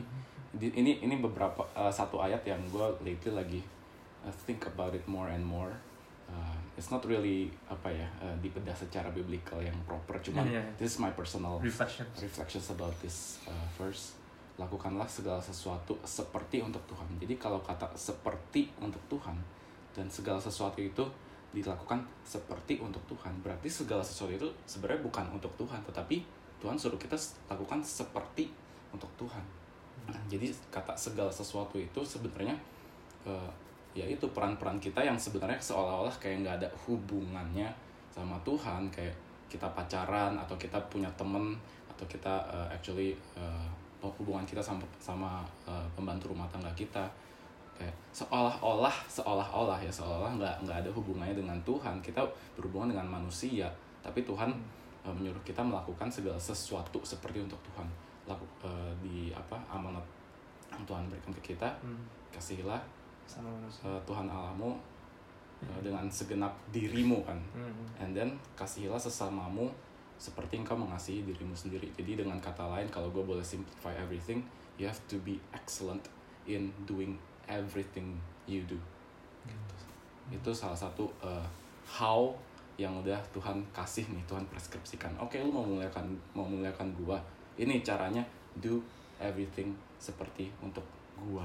di- 0.55 0.71
ini 0.71 1.03
ini 1.03 1.19
beberapa 1.19 1.67
uh, 1.75 1.91
satu 1.91 2.17
ayat 2.17 2.39
yang 2.43 2.63
gue 2.71 2.87
lately 3.03 3.35
lagi 3.35 3.59
uh, 4.23 4.31
think 4.47 4.63
about 4.63 4.95
it 4.95 5.03
more 5.03 5.27
and 5.27 5.43
more. 5.43 5.75
Uh, 6.31 6.55
it's 6.79 6.87
not 6.87 7.03
really 7.03 7.51
apa 7.67 7.91
ya 7.91 8.07
uh, 8.23 8.31
dibedah 8.39 8.71
secara 8.71 9.11
biblical 9.11 9.59
yang 9.59 9.75
proper. 9.83 10.15
Cuman 10.23 10.47
Iya, 10.47 10.63
iya. 10.63 10.79
this 10.79 10.95
is 10.95 10.97
my 10.97 11.11
personal 11.11 11.59
Reflection. 11.59 12.07
reflections 12.17 12.71
about 12.71 12.95
this 13.03 13.43
uh, 13.43 13.67
verse. 13.75 14.15
Lakukanlah 14.55 15.11
segala 15.11 15.43
sesuatu 15.43 15.99
seperti 15.99 16.63
untuk 16.63 16.79
Tuhan. 16.87 17.19
Jadi 17.19 17.35
kalau 17.35 17.59
kata 17.59 17.91
seperti 17.91 18.71
untuk 18.79 19.03
Tuhan 19.11 19.35
dan 19.93 20.09
segala 20.09 20.41
sesuatu 20.41 20.81
itu 20.81 21.05
dilakukan 21.53 22.01
seperti 22.25 22.81
untuk 22.81 23.01
Tuhan, 23.05 23.33
berarti 23.45 23.69
segala 23.69 24.01
sesuatu 24.01 24.33
itu 24.33 24.49
sebenarnya 24.65 25.05
bukan 25.05 25.25
untuk 25.29 25.53
Tuhan, 25.53 25.79
tetapi 25.85 26.25
Tuhan 26.57 26.73
suruh 26.73 26.97
kita 26.97 27.13
lakukan 27.45 27.77
seperti 27.85 28.49
untuk 28.89 29.09
Tuhan. 29.19 29.43
Nah, 30.09 30.19
jadi 30.27 30.49
kata 30.73 30.97
segala 30.97 31.29
sesuatu 31.29 31.77
itu 31.77 32.01
sebenarnya 32.01 32.57
uh, 33.23 33.51
ya 33.93 34.03
itu 34.09 34.25
peran-peran 34.33 34.81
kita 34.81 35.05
yang 35.05 35.15
sebenarnya 35.15 35.61
seolah-olah 35.61 36.13
kayak 36.17 36.43
nggak 36.43 36.55
ada 36.63 36.69
hubungannya 36.87 37.69
sama 38.09 38.35
Tuhan. 38.41 38.89
Kayak 38.89 39.13
kita 39.47 39.69
pacaran 39.71 40.33
atau 40.33 40.57
kita 40.57 40.81
punya 40.89 41.07
temen 41.13 41.53
atau 41.85 42.05
kita 42.09 42.41
uh, 42.49 42.67
actually 42.73 43.13
uh, 43.37 43.69
hubungan 44.01 44.43
kita 44.43 44.59
sama 44.59 44.83
sama 44.99 45.45
uh, 45.63 45.85
pembantu 45.95 46.33
rumah 46.33 46.49
tangga 46.51 46.71
kita 46.75 47.07
kayak 47.73 47.95
seolah-olah 48.13 48.93
seolah-olah 49.09 49.79
ya 49.81 49.89
seolah 49.89 50.29
nggak 50.37 50.55
nggak 50.65 50.77
ada 50.85 50.89
hubungannya 50.93 51.35
dengan 51.37 51.57
Tuhan. 51.65 51.99
Kita 51.99 52.21
berhubungan 52.57 52.93
dengan 52.93 53.07
manusia 53.19 53.69
tapi 54.03 54.21
Tuhan 54.27 54.51
uh, 55.07 55.13
menyuruh 55.13 55.41
kita 55.41 55.63
melakukan 55.63 56.11
segala 56.11 56.37
sesuatu 56.37 57.01
seperti 57.01 57.41
untuk 57.41 57.59
Tuhan. 57.71 57.87
Laku 58.29 58.45
uh, 58.63 58.93
di 59.03 59.33
apa 59.35 59.59
amanat 59.67 60.03
yang 60.71 60.83
Tuhan 60.87 61.03
berikan 61.11 61.31
ke 61.41 61.53
kita 61.53 61.69
Hmm. 61.83 62.01
kasihilah 62.33 62.81
uh, 63.85 63.99
Tuhan 64.05 64.25
Allahmu 64.25 64.73
uh, 65.61 65.79
dengan 65.83 66.05
segenap 66.09 66.53
dirimu 66.73 67.21
kan. 67.25 67.37
Hmm. 67.53 67.85
and 68.01 68.11
then 68.17 68.29
kasihilah 68.57 68.97
sesamamu 68.97 69.69
seperti 70.17 70.55
engkau 70.61 70.77
mengasihi 70.77 71.25
dirimu 71.27 71.51
sendiri. 71.51 71.89
Jadi 71.99 72.23
dengan 72.23 72.39
kata 72.39 72.63
lain 72.69 72.87
kalau 72.87 73.11
gue 73.11 73.23
boleh 73.25 73.43
simplify 73.43 73.91
everything 73.99 74.39
you 74.77 74.87
have 74.87 74.99
to 75.09 75.19
be 75.21 75.37
excellent 75.53 76.09
in 76.49 76.71
doing 76.87 77.17
everything 77.45 78.15
you 78.45 78.61
do 78.63 78.77
Gitu. 79.43 79.75
itu 80.31 80.49
salah 80.51 80.75
satu 80.77 81.03
uh, 81.19 81.43
how 81.83 82.31
yang 82.75 82.95
udah 82.97 83.19
Tuhan 83.29 83.59
kasih 83.69 84.07
nih 84.07 84.23
Tuhan 84.23 84.41
preskripsikan 84.47 85.11
oke 85.17 85.35
lu 85.35 85.51
mau 85.51 85.61
muliakan 85.61 86.07
mau 86.31 86.43
muliakan 86.43 86.87
gua 86.95 87.19
ini 87.55 87.79
caranya 87.81 88.23
do 88.55 88.79
everything 89.19 89.69
seperti 89.97 90.47
untuk 90.59 90.83
gua 91.17 91.43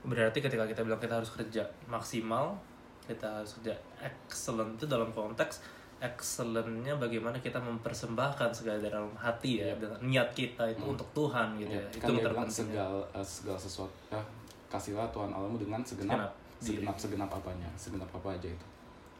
Berarti 0.00 0.40
ketika 0.40 0.64
kita 0.64 0.80
bilang 0.80 0.96
kita 0.96 1.12
harus 1.14 1.28
kerja 1.28 1.60
maksimal, 1.84 2.56
kita 3.04 3.20
harus 3.36 3.60
kerja 3.60 3.76
excellent 4.00 4.72
itu 4.74 4.88
dalam 4.88 5.12
konteks 5.12 5.60
excellentnya 6.00 6.96
bagaimana 6.96 7.36
kita 7.36 7.60
mempersembahkan 7.60 8.48
segala 8.50 8.80
dalam 8.80 9.12
hati 9.14 9.60
ya 9.60 9.68
Iya. 9.68 9.74
dengan 9.76 10.00
niat 10.00 10.28
kita 10.32 10.64
itu 10.66 10.80
Hmm. 10.80 10.96
untuk 10.96 11.04
Tuhan 11.12 11.52
gitu 11.56 11.68
Ya, 11.70 11.84
ya. 11.84 11.88
Itu 11.92 12.00
kan 12.00 12.08
bilang 12.10 12.24
terpenting. 12.32 12.68
segala 12.72 13.00
eh, 13.12 13.20
segala 13.22 13.58
sesuatu 13.60 13.92
eh, 14.08 14.24
kasihlah 14.70 15.10
Tuhan 15.10 15.34
Allahmu 15.34 15.58
dengan 15.58 15.82
segenap 15.82 16.30
Segenap 16.60 16.96
segenap 16.96 16.96
segenap 17.00 17.30
apanya 17.32 17.68
segenap 17.74 18.10
apa 18.12 18.36
aja 18.36 18.48
itu. 18.52 18.66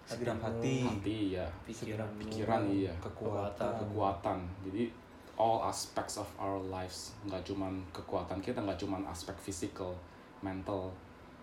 Segenap 0.04 0.38
hati. 0.44 0.84
hati. 0.84 1.18
Ya 1.34 1.46
pikiran, 1.64 2.08
pikiran 2.20 2.62
iya. 2.68 2.92
Kekuatan. 3.00 3.72
kekuatan. 3.80 4.38
Jadi 4.68 4.92
all 5.40 5.64
aspects 5.64 6.20
of 6.20 6.28
our 6.36 6.60
lives 6.68 7.16
nggak 7.24 7.40
cuman 7.48 7.80
kekuatan 7.96 8.44
kita 8.44 8.60
nggak 8.60 8.76
cuman 8.76 9.00
aspek 9.08 9.32
physical 9.40 9.96
mental 10.44 10.92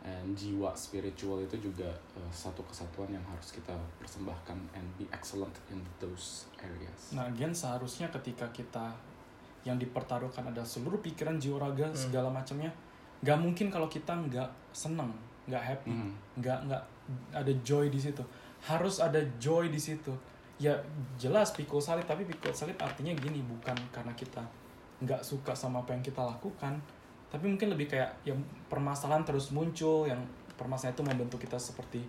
and 0.06 0.38
jiwa 0.38 0.70
spiritual 0.78 1.42
itu 1.42 1.58
juga 1.58 1.90
eh, 2.14 2.30
satu 2.30 2.62
kesatuan 2.70 3.10
yang 3.10 3.26
harus 3.26 3.58
kita 3.58 3.74
persembahkan 3.98 4.56
and 4.78 4.86
be 5.02 5.10
excellent 5.10 5.52
in 5.74 5.82
those 5.98 6.46
areas. 6.62 7.18
Nah, 7.18 7.26
again 7.26 7.50
seharusnya 7.50 8.06
ketika 8.14 8.46
kita 8.54 8.94
yang 9.66 9.82
dipertaruhkan 9.82 10.46
adalah 10.48 10.64
seluruh 10.64 11.02
pikiran 11.02 11.42
jiwa 11.42 11.58
raga 11.60 11.90
segala 11.92 12.30
macamnya 12.30 12.70
nggak 13.22 13.38
mungkin 13.42 13.68
kalau 13.74 13.90
kita 13.90 14.14
nggak 14.14 14.50
seneng 14.74 15.10
nggak 15.48 15.64
happy 15.64 15.92
Hmm. 15.92 16.12
nggak 16.38 16.60
nggak 16.68 16.84
ada 17.34 17.54
joy 17.64 17.88
di 17.88 18.00
situ. 18.02 18.22
Harus 18.68 19.00
ada 19.00 19.22
joy 19.40 19.72
di 19.72 19.80
situ. 19.80 20.12
Ya 20.58 20.74
jelas 21.22 21.54
pikul 21.54 21.80
salib 21.80 22.04
tapi 22.10 22.26
pikul 22.26 22.52
salib 22.52 22.76
artinya 22.82 23.14
gini 23.14 23.46
bukan 23.46 23.78
karena 23.94 24.12
kita 24.18 24.42
nggak 25.06 25.22
suka 25.22 25.54
sama 25.54 25.86
apa 25.86 25.94
yang 25.94 26.02
kita 26.02 26.26
lakukan 26.26 26.82
tapi 27.28 27.46
mungkin 27.46 27.70
lebih 27.70 27.92
kayak 27.92 28.24
yang 28.24 28.40
permasalahan 28.72 29.22
terus 29.28 29.52
muncul 29.52 30.08
yang 30.08 30.18
permasalahan 30.58 30.96
itu 30.96 31.04
membentuk 31.06 31.40
kita 31.44 31.60
seperti 31.60 32.02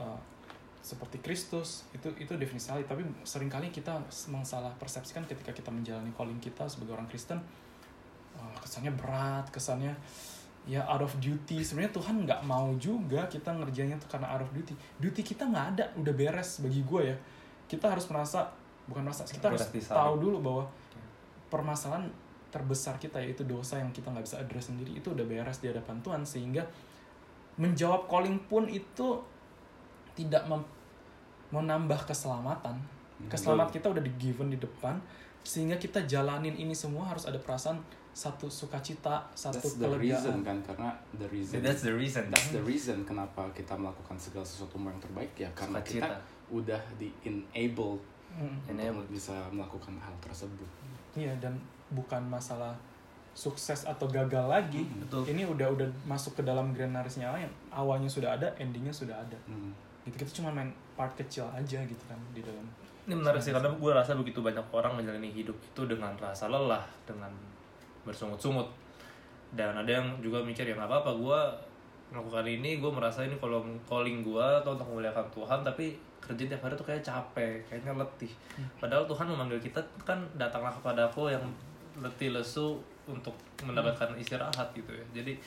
uh, 0.00 0.16
seperti 0.80 1.20
Kristus. 1.20 1.84
Itu 1.92 2.08
itu 2.16 2.32
definisi 2.40 2.72
salib. 2.72 2.88
Tapi 2.88 3.04
sering 3.22 3.52
kali 3.52 3.68
kita 3.68 4.00
mengsalah 4.32 4.72
persepsikan 4.80 5.28
ketika 5.28 5.52
kita 5.52 5.68
menjalani 5.68 6.10
calling 6.16 6.40
kita 6.40 6.64
sebagai 6.66 6.96
orang 6.96 7.06
Kristen 7.06 7.38
uh, 8.40 8.56
kesannya 8.64 8.92
berat 8.96 9.46
kesannya 9.52 9.92
ya 10.68 10.84
out 10.88 11.00
of 11.04 11.12
duty. 11.20 11.64
Sebenarnya 11.64 11.92
Tuhan 11.92 12.24
nggak 12.28 12.40
mau 12.44 12.68
juga 12.76 13.24
kita 13.28 13.52
ngerjainnya 13.52 13.96
tuh 13.96 14.08
karena 14.12 14.28
out 14.32 14.44
of 14.44 14.50
duty. 14.52 14.76
Duty 15.00 15.20
kita 15.24 15.48
nggak 15.48 15.66
ada 15.76 15.84
udah 15.96 16.12
beres 16.16 16.60
bagi 16.60 16.80
gue 16.84 17.02
ya. 17.12 17.16
Kita 17.68 17.88
harus 17.88 18.04
merasa 18.12 18.44
bukan 18.84 19.06
merasa 19.06 19.22
kita 19.24 19.52
harus 19.52 19.64
tahu 19.86 20.14
dulu 20.20 20.38
bahwa 20.42 20.64
permasalahan 21.48 22.08
terbesar 22.50 22.98
kita 22.98 23.22
yaitu 23.22 23.46
dosa 23.46 23.78
yang 23.78 23.94
kita 23.94 24.10
nggak 24.10 24.26
bisa 24.26 24.36
address 24.42 24.74
sendiri 24.74 24.98
itu 24.98 25.14
udah 25.14 25.24
beres 25.24 25.62
di 25.62 25.72
hadapan 25.72 25.96
Tuhan. 26.04 26.22
Sehingga 26.28 26.62
menjawab 27.56 28.10
calling 28.10 28.36
pun 28.46 28.68
itu 28.68 29.20
tidak 30.12 30.44
mem- 30.44 30.68
menambah 31.50 32.04
keselamatan. 32.04 32.76
Keselamat 33.28 33.68
kita 33.72 33.92
udah 33.92 34.02
di 34.04 34.12
given 34.20 34.52
di 34.52 34.58
depan. 34.60 35.00
Sehingga 35.40 35.80
kita 35.80 36.04
jalanin 36.04 36.52
ini 36.52 36.76
semua 36.76 37.08
harus 37.08 37.24
ada 37.24 37.40
perasaan 37.40 37.80
satu 38.10 38.50
sukacita 38.50 39.22
satu 39.32 39.62
That's 39.62 39.78
the 39.78 39.90
reason 39.94 40.42
kelegaan 40.42 40.42
kan 40.42 40.58
karena 40.66 40.90
the 41.14 41.28
reason 41.30 41.62
That's 41.62 41.82
the 41.86 41.94
reason. 41.94 42.22
That's 42.28 42.50
the 42.50 42.62
reason 42.62 42.96
kenapa 43.06 43.46
kita 43.54 43.78
melakukan 43.78 44.18
segala 44.18 44.42
sesuatu 44.42 44.76
yang 44.82 44.98
terbaik 44.98 45.30
ya 45.38 45.48
karena 45.54 45.78
Sukacita. 45.78 46.06
kita 46.06 46.10
udah 46.50 46.82
di 46.98 47.08
enable 47.24 47.98
Mm. 48.30 48.78
Enable. 48.78 49.02
untuk 49.02 49.10
bisa 49.10 49.34
melakukan 49.50 49.90
hal 49.98 50.14
tersebut. 50.22 50.68
Iya 51.18 51.34
dan 51.42 51.58
bukan 51.90 52.22
masalah 52.30 52.78
sukses 53.34 53.82
atau 53.82 54.06
gagal 54.06 54.46
lagi. 54.46 54.86
Betul. 55.02 55.26
Ini 55.34 55.50
udah 55.50 55.66
udah 55.74 55.88
masuk 56.06 56.38
ke 56.38 56.42
dalam 56.46 56.70
granarisnya 56.70 57.26
lain. 57.34 57.50
Awalnya 57.74 58.06
sudah 58.06 58.38
ada, 58.38 58.46
endingnya 58.54 58.94
sudah 58.94 59.18
ada. 59.18 59.34
Hmm. 59.50 59.74
Gitu 60.06 60.14
kita 60.14 60.30
cuma 60.38 60.54
main 60.54 60.70
part 60.94 61.10
kecil 61.18 61.46
aja 61.50 61.82
gitu 61.82 62.04
kan 62.06 62.18
di 62.30 62.42
dalam. 62.46 62.62
Ini 63.10 63.18
menarik 63.18 63.42
sih 63.42 63.50
karena 63.50 63.66
gue 63.66 63.90
rasa 63.90 64.14
begitu 64.14 64.38
banyak 64.38 64.62
orang 64.70 64.94
menjalani 64.94 65.34
hidup 65.34 65.58
itu 65.58 65.82
dengan 65.90 66.14
rasa 66.14 66.46
lelah, 66.46 66.86
dengan 67.02 67.34
bersungut-sungut. 68.06 68.68
Dan 69.50 69.74
ada 69.74 69.90
yang 69.90 70.06
juga 70.22 70.40
mikir 70.42 70.62
ya 70.62 70.74
nggak 70.78 70.86
apa-apa 70.86 71.10
gue 71.18 71.40
melakukan 72.10 72.46
ini, 72.46 72.82
gue 72.82 72.90
merasa 72.90 73.22
ini 73.22 73.38
kalau 73.38 73.62
calling 73.86 74.22
gue 74.26 74.46
atau 74.62 74.74
untuk 74.74 74.86
memuliakan 74.90 75.26
Tuhan, 75.30 75.62
tapi 75.62 75.94
kerja 76.18 76.42
tiap 76.46 76.62
hari 76.62 76.74
tuh 76.74 76.86
kayak 76.86 77.02
capek, 77.02 77.62
kayaknya 77.66 77.94
letih. 77.98 78.32
Padahal 78.78 79.06
Tuhan 79.06 79.26
memanggil 79.30 79.58
kita 79.62 79.78
kan 80.02 80.18
datanglah 80.34 80.74
kepada 80.74 81.06
aku 81.06 81.30
yang 81.30 81.42
letih 81.98 82.34
lesu 82.34 82.78
untuk 83.06 83.34
mendapatkan 83.62 84.14
istirahat 84.18 84.70
gitu 84.74 84.90
ya. 84.90 85.04
Jadi 85.22 85.38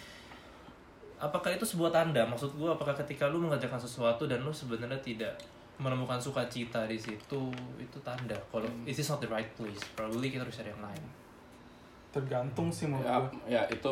apakah 1.19 1.55
itu 1.55 1.63
sebuah 1.63 1.91
tanda? 1.91 2.23
Maksud 2.27 2.55
gue 2.59 2.67
apakah 2.67 2.95
ketika 2.99 3.31
lu 3.31 3.39
mengerjakan 3.43 3.79
sesuatu 3.79 4.27
dan 4.27 4.43
lu 4.43 4.51
sebenarnya 4.51 4.99
tidak 4.99 5.35
menemukan 5.81 6.21
sukacita 6.21 6.85
di 6.85 6.99
situ 6.99 7.49
itu 7.81 7.97
tanda 8.05 8.37
kalau 8.53 8.69
it 8.85 8.93
is 8.93 9.09
not 9.09 9.17
the 9.17 9.29
right 9.29 9.49
place 9.57 9.81
probably 9.97 10.29
kita 10.29 10.45
harus 10.45 10.53
cari 10.53 10.69
yang 10.69 10.83
lain 10.85 11.03
Tergantung 12.13 12.69
sih 12.69 12.85
menurut 12.85 13.03
Ya, 13.03 13.17
gue. 13.17 13.31
ya 13.49 13.61
itu 13.67 13.89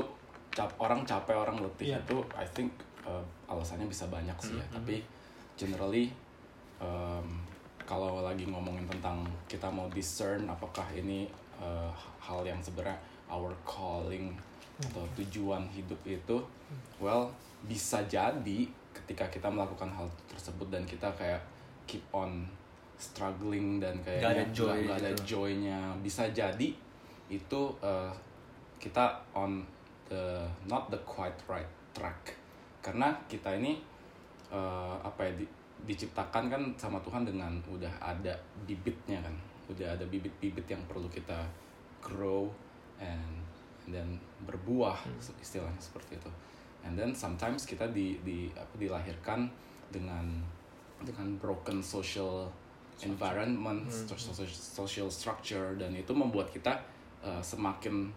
cap, 0.50 0.70
orang 0.78 1.02
capek 1.02 1.34
orang 1.36 1.58
letih 1.58 1.92
Iya. 1.92 2.00
itu 2.00 2.18
I 2.32 2.46
think 2.48 2.70
uh, 3.02 3.20
alasannya 3.46 3.86
bisa 3.86 4.06
banyak 4.08 4.38
sih 4.38 4.54
ya. 4.54 4.64
Mhm. 4.64 4.74
Tapi 4.78 4.96
generally 5.56 6.06
um, 6.78 7.28
kalau 7.82 8.22
lagi 8.22 8.46
ngomongin 8.46 8.86
tentang 8.88 9.22
kita 9.46 9.68
mau 9.68 9.90
discern 9.90 10.46
apakah 10.46 10.86
ini 10.92 11.26
uh, 11.58 11.90
hal 12.20 12.42
yang 12.42 12.62
sebenarnya 12.62 12.96
our 13.28 13.52
calling 13.64 14.32
atau 14.82 15.04
tujuan 15.16 15.66
hidup 15.68 16.00
itu 16.04 16.38
well 16.98 17.30
bisa 17.62 18.02
jadi 18.04 18.66
ketika 18.92 19.30
kita 19.30 19.46
melakukan 19.46 19.86
hal 19.88 20.06
tersebut 20.26 20.66
dan 20.68 20.82
kita 20.84 21.06
kayak 21.12 21.38
keep 21.86 22.02
on 22.12 22.48
struggling 22.96 23.78
dan 23.78 23.98
kayak 24.02 24.22
Nggak 24.22 24.34
ada 24.34 24.46
joy 24.52 24.78
nggak 24.84 24.98
ada 24.98 25.12
gitu. 25.12 25.24
joy-nya 25.28 25.80
bisa 26.00 26.24
jadi 26.30 26.70
itu 27.32 27.72
uh, 27.80 28.12
kita 28.76 29.24
on 29.32 29.64
the 30.12 30.44
not 30.68 30.92
the 30.92 31.00
quite 31.08 31.40
right 31.48 31.72
track. 31.96 32.36
Karena 32.84 33.16
kita 33.32 33.56
ini 33.56 33.80
uh, 34.52 35.00
apa 35.00 35.32
ya 35.32 35.34
di- 35.40 35.54
diciptakan 35.88 36.52
kan 36.52 36.62
sama 36.76 37.00
Tuhan 37.00 37.24
dengan 37.24 37.56
udah 37.72 37.92
ada 38.04 38.36
bibitnya 38.68 39.24
kan. 39.24 39.34
Udah 39.72 39.96
ada 39.96 40.04
bibit-bibit 40.12 40.68
yang 40.68 40.84
perlu 40.84 41.08
kita 41.08 41.48
grow 42.04 42.52
and 43.00 43.40
then 43.88 44.20
berbuah 44.44 45.00
istilahnya 45.40 45.80
seperti 45.80 46.20
itu. 46.20 46.32
And 46.84 46.98
then 46.98 47.16
sometimes 47.16 47.64
kita 47.64 47.88
di 47.94 48.20
di 48.26 48.52
apa 48.52 48.76
dilahirkan 48.76 49.48
dengan 49.94 50.42
dengan 51.02 51.38
broken 51.38 51.82
social 51.82 52.50
environment 53.02 53.90
social, 53.90 54.46
social 54.54 55.10
structure 55.10 55.74
dan 55.78 55.94
itu 55.98 56.14
membuat 56.14 56.54
kita 56.54 56.78
uh, 57.22 57.42
semakin 57.42 58.10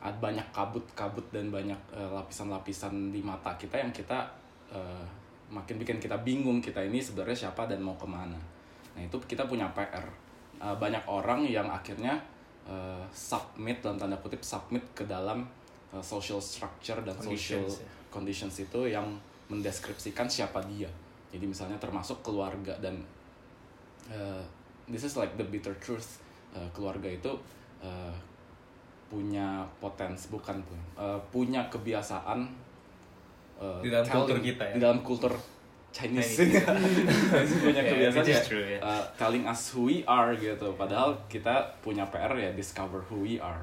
ada 0.00 0.16
banyak 0.16 0.46
kabut-kabut 0.54 1.24
dan 1.28 1.52
banyak 1.52 1.76
uh, 1.92 2.08
lapisan-lapisan 2.16 3.12
di 3.12 3.20
mata 3.20 3.52
kita 3.60 3.76
yang 3.76 3.92
kita 3.92 4.24
uh, 4.72 5.04
makin 5.52 5.76
bikin 5.76 6.00
kita 6.00 6.16
bingung 6.24 6.62
kita 6.64 6.80
ini 6.80 7.02
sebenarnya 7.02 7.48
siapa 7.48 7.68
dan 7.68 7.84
mau 7.84 7.98
ke 8.00 8.08
mana. 8.08 8.38
Nah 8.96 9.02
itu 9.02 9.16
kita 9.28 9.44
punya 9.44 9.68
PR 9.76 10.04
Uh, 10.60 10.76
banyak 10.76 11.00
orang 11.08 11.40
yang 11.48 11.64
akhirnya 11.72 12.20
uh, 12.68 13.00
submit 13.16 13.80
dalam 13.80 13.96
tanda 13.96 14.12
kutip 14.20 14.44
submit 14.44 14.84
ke 14.92 15.08
dalam 15.08 15.40
uh, 15.88 16.04
social 16.04 16.36
structure 16.36 17.00
dan 17.00 17.16
social 17.16 17.64
Conditions, 17.64 17.80
ya. 17.80 17.88
conditions 18.12 18.54
itu 18.68 18.80
yang 18.92 19.08
mendeskripsikan 19.48 20.28
siapa 20.28 20.60
dia. 20.68 20.92
Jadi 21.32 21.48
misalnya 21.48 21.80
termasuk 21.80 22.20
keluarga 22.20 22.76
dan 22.76 22.92
uh, 24.12 24.44
this 24.84 25.00
is 25.00 25.16
like 25.16 25.32
the 25.40 25.46
bitter 25.48 25.72
truth 25.80 26.20
Uh, 26.50 26.66
keluarga 26.74 27.06
itu 27.06 27.30
uh, 27.78 28.10
punya 29.10 29.46
potensi 29.76 30.30
bukan 30.30 30.62
pun 30.62 30.78
uh, 30.94 31.18
punya 31.28 31.66
kebiasaan 31.66 32.46
uh, 33.56 33.82
Di 33.82 33.90
dalam 33.90 34.06
telling- 34.06 34.14
kultur 34.22 34.38
kita 34.40 34.62
ya? 34.64 34.74
di 34.74 34.80
dalam 34.80 35.00
kultur 35.02 35.34
Chinese, 35.90 36.38
Chinese. 36.38 36.62
punya 37.66 37.82
Yeah, 37.82 37.90
kebiasaan 37.90 38.22
ya, 38.24 38.38
true, 38.40 38.62
ya. 38.64 38.78
uh, 38.78 39.02
telling 39.16 39.42
us 39.42 39.74
who 39.74 39.90
we 39.90 40.06
are 40.06 40.30
gitu 40.32 40.70
padahal 40.74 41.10
kita 41.26 41.50
punya 41.80 42.06
PR 42.06 42.30
ya 42.32 42.50
discover 42.52 43.02
who 43.04 43.26
we 43.26 43.36
are 43.36 43.60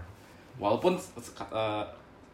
walaupun 0.60 1.00
uh, 1.48 1.88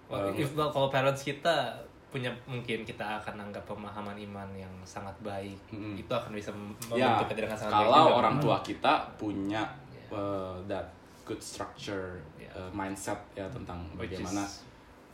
Well, 0.03 0.29
if 0.35 0.53
well, 0.53 0.69
kalau 0.69 0.89
parents 0.89 1.21
kita 1.21 1.73
punya 2.09 2.29
mungkin 2.45 2.81
kita 2.83 3.17
akan 3.17 3.37
anggap 3.39 3.65
pemahaman 3.65 4.13
iman 4.13 4.45
yang 4.53 4.69
sangat 4.83 5.13
baik 5.19 5.57
Mm-mm. 5.69 5.97
itu 5.97 6.09
akan 6.09 6.29
bisa 6.29 6.53
ya 6.89 7.09
membentuk 7.17 7.25
kita 7.29 7.41
dengan 7.43 7.57
sangat 7.57 7.73
baik 7.75 7.89
kalau 7.89 8.05
orang 8.17 8.35
tua 8.37 8.57
kita 8.61 8.93
punya 9.15 9.61
Yeah. 9.93 10.13
uh, 10.13 10.57
that 10.65 10.85
good 11.23 11.39
structure 11.39 12.19
Yeah. 12.35 12.51
uh, 12.55 12.71
mindset 12.71 13.17
ya 13.33 13.47
tentang 13.49 13.79
Which 13.95 14.11
is- 14.11 14.19
bagaimana 14.19 14.43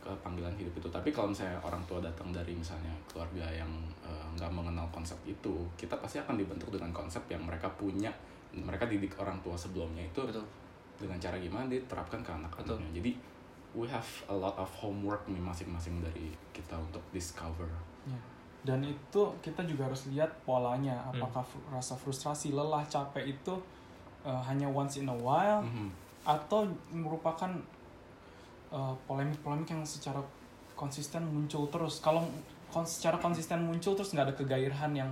ke 0.00 0.08
panggilan 0.24 0.56
hidup 0.56 0.72
itu 0.80 0.88
tapi 0.88 1.12
kalau 1.12 1.28
misalnya 1.28 1.60
orang 1.60 1.84
tua 1.84 2.00
datang 2.00 2.32
dari 2.32 2.56
misalnya 2.56 2.88
keluarga 3.04 3.44
yang 3.52 3.68
uh, 4.00 4.24
nggak 4.32 4.48
mengenal 4.48 4.88
konsep 4.88 5.16
itu 5.28 5.52
kita 5.76 5.92
pasti 6.00 6.16
akan 6.16 6.40
dibentuk 6.40 6.72
dengan 6.72 6.88
konsep 6.90 7.20
yang 7.28 7.44
mereka 7.44 7.68
punya 7.76 8.08
mereka 8.50 8.88
didik 8.88 9.12
orang 9.20 9.36
tua 9.44 9.52
sebelumnya 9.54 10.00
itu 10.00 10.24
betul 10.24 10.42
dengan 10.96 11.20
cara 11.20 11.36
gimana 11.36 11.68
diterapkan 11.68 12.24
ke 12.24 12.32
anak-anaknya 12.32 12.90
jadi 12.96 13.12
we 13.76 13.84
have 13.86 14.08
a 14.26 14.34
lot 14.34 14.56
of 14.56 14.66
homework 14.72 15.20
nih 15.28 15.38
masing-masing 15.38 16.00
dari 16.00 16.32
kita 16.50 16.74
untuk 16.80 17.04
discover 17.12 17.68
Ya. 18.08 18.16
Dan 18.60 18.80
itu 18.80 19.22
kita 19.40 19.60
juga 19.64 19.84
harus 19.84 20.08
lihat 20.08 20.28
polanya. 20.44 20.96
Hmm. 21.04 21.20
Apakah 21.20 21.40
fru- 21.40 21.64
rasa 21.68 21.92
frustrasi, 21.92 22.52
lelah, 22.52 22.80
capek 22.84 23.36
itu 23.36 23.52
uh, 24.22 24.42
hanya 24.42 24.66
once 24.66 24.96
in 24.96 25.06
a 25.06 25.14
while 25.14 25.62
Mhm. 25.62 25.88
atau 26.22 26.64
merupakan 26.90 27.48
uh, 28.68 28.94
polemik-polemik 29.04 29.68
yang 29.68 29.82
secara 29.82 30.20
konsisten 30.74 31.24
muncul 31.24 31.66
terus. 31.66 31.98
Kalau 31.98 32.24
kon- 32.68 32.86
secara 32.86 33.16
konsisten 33.16 33.60
muncul 33.60 33.92
terus 33.92 34.10
nggak 34.10 34.26
ada 34.26 34.34
kegairahan 34.34 34.92
yang 34.92 35.10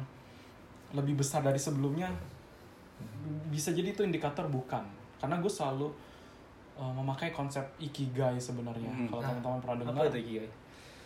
lebih 0.90 1.16
besar 1.16 1.40
dari 1.40 1.58
sebelumnya, 1.58 2.08
bisa 3.48 3.72
jadi 3.72 3.92
itu 3.92 4.00
indikator 4.00 4.46
bukan. 4.46 4.84
Karena 5.18 5.36
gue 5.36 5.50
selalu 5.50 5.88
uh, 6.76 6.92
memakai 6.94 7.30
konsep 7.30 7.64
ikigai 7.78 8.38
sebenarnya. 8.38 8.88
Mhm. 8.88 9.08
Kalau 9.08 9.20
Nah, 9.20 9.28
teman-teman 9.32 9.58
pernah 9.60 9.76
dengar, 9.82 9.92
apa 9.98 10.10
itu 10.10 10.20
Ikigai? 10.22 10.48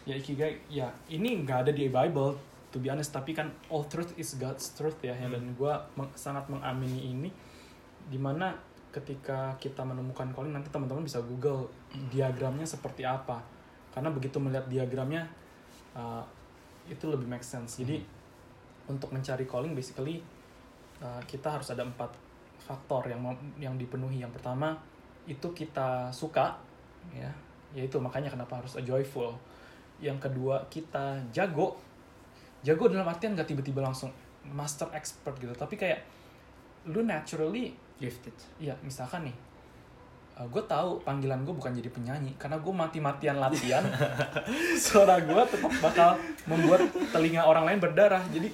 ya 0.02 0.14
ikigai 0.18 0.52
ya 0.66 0.86
ini 1.08 1.46
nggak 1.46 1.58
ada 1.62 1.70
di 1.70 1.86
Bible 1.86 2.34
to 2.74 2.82
be 2.82 2.90
honest 2.90 3.14
tapi 3.14 3.30
kan 3.30 3.46
all 3.70 3.86
truth 3.86 4.10
is 4.16 4.34
God's 4.34 4.74
truth 4.74 4.98
ya, 4.98 5.14
ya. 5.14 5.30
dan 5.30 5.54
gue 5.54 5.72
sangat 6.12 6.42
mengamini 6.50 7.06
ini 7.08 7.30
di 8.10 8.18
mana 8.18 8.54
ketika 8.92 9.56
kita 9.56 9.80
menemukan 9.82 10.28
calling 10.36 10.52
nanti 10.52 10.68
teman-teman 10.68 11.02
bisa 11.02 11.18
google 11.24 11.66
diagramnya 12.12 12.68
seperti 12.68 13.08
apa. 13.08 13.40
Karena 13.92 14.12
begitu 14.12 14.36
melihat 14.36 14.68
diagramnya 14.68 15.24
uh, 15.96 16.20
itu 16.86 17.08
lebih 17.08 17.24
make 17.24 17.42
sense. 17.42 17.80
Jadi 17.80 18.04
untuk 18.88 19.08
mencari 19.10 19.48
calling 19.48 19.72
basically 19.72 20.20
uh, 21.00 21.20
kita 21.24 21.56
harus 21.56 21.72
ada 21.72 21.88
empat 21.88 22.12
faktor 22.60 23.08
yang 23.08 23.24
yang 23.56 23.74
dipenuhi. 23.80 24.20
Yang 24.20 24.36
pertama 24.38 24.76
itu 25.24 25.48
kita 25.56 26.12
suka 26.12 26.60
ya. 27.16 27.32
Yaitu 27.72 27.96
makanya 27.96 28.28
kenapa 28.28 28.60
harus 28.60 28.76
joyful. 28.84 29.32
Yang 30.04 30.28
kedua 30.28 30.68
kita 30.68 31.16
jago. 31.32 31.80
Jago 32.62 32.86
dalam 32.86 33.08
artian 33.08 33.34
gak 33.34 33.48
tiba-tiba 33.48 33.80
langsung 33.80 34.12
master 34.44 34.92
expert 34.92 35.34
gitu. 35.40 35.50
Tapi 35.56 35.74
kayak 35.80 36.04
lu 36.92 37.02
naturally 37.06 37.74
gifted. 38.02 38.34
Ya 38.58 38.74
misalkan 38.82 39.30
nih 39.30 39.36
gue 40.42 40.64
tahu 40.64 40.98
panggilan 41.06 41.46
gue 41.46 41.54
bukan 41.54 41.70
jadi 41.76 41.92
penyanyi 41.92 42.34
karena 42.34 42.58
gue 42.58 42.74
mati-matian 42.74 43.36
latihan 43.38 43.84
suara 44.82 45.20
gue 45.22 45.42
tetap 45.46 45.70
bakal 45.78 46.18
membuat 46.50 46.82
telinga 47.14 47.46
orang 47.46 47.62
lain 47.68 47.78
berdarah. 47.78 48.26
Jadi 48.34 48.50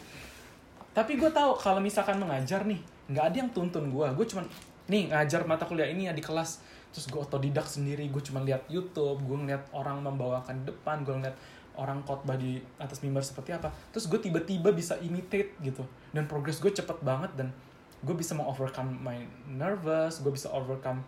tapi 0.93 1.17
gue 1.17 1.31
tahu 1.33 1.57
kalau 1.57 1.81
misalkan 1.81 2.21
mengajar 2.21 2.69
nih 2.69 2.83
nggak 3.09 3.25
ada 3.25 3.37
yang 3.41 3.51
tuntun 3.55 3.89
gue 3.89 4.07
gue 4.13 4.27
cuman 4.29 4.45
nih 4.91 5.09
ngajar 5.09 5.49
mata 5.49 5.65
kuliah 5.65 5.89
ini 5.89 6.11
ya 6.11 6.13
di 6.13 6.21
kelas 6.21 6.61
terus 6.93 7.09
gue 7.09 7.21
otodidak 7.21 7.65
sendiri 7.65 8.05
gue 8.09 8.23
cuma 8.25 8.43
lihat 8.45 8.69
YouTube 8.69 9.25
gue 9.25 9.39
ngeliat 9.39 9.71
orang 9.73 10.05
membawakan 10.05 10.67
depan 10.69 11.07
gue 11.07 11.15
ngeliat 11.15 11.37
orang 11.79 12.03
khotbah 12.03 12.35
di 12.35 12.59
atas 12.83 13.01
mimbar 13.07 13.23
seperti 13.23 13.55
apa 13.55 13.71
terus 13.95 14.11
gue 14.11 14.19
tiba-tiba 14.19 14.75
bisa 14.75 14.99
imitate 14.99 15.55
gitu. 15.63 15.87
Dan 16.11 16.27
progres 16.27 16.59
gue 16.59 16.73
cepet 16.75 16.99
banget 17.01 17.31
dan 17.39 17.55
gue 17.99 18.15
bisa 18.15 18.39
mengovercome 18.39 18.95
my 19.03 19.19
nervous 19.51 20.23
gue 20.23 20.31
bisa 20.31 20.47
overcome 20.55 21.03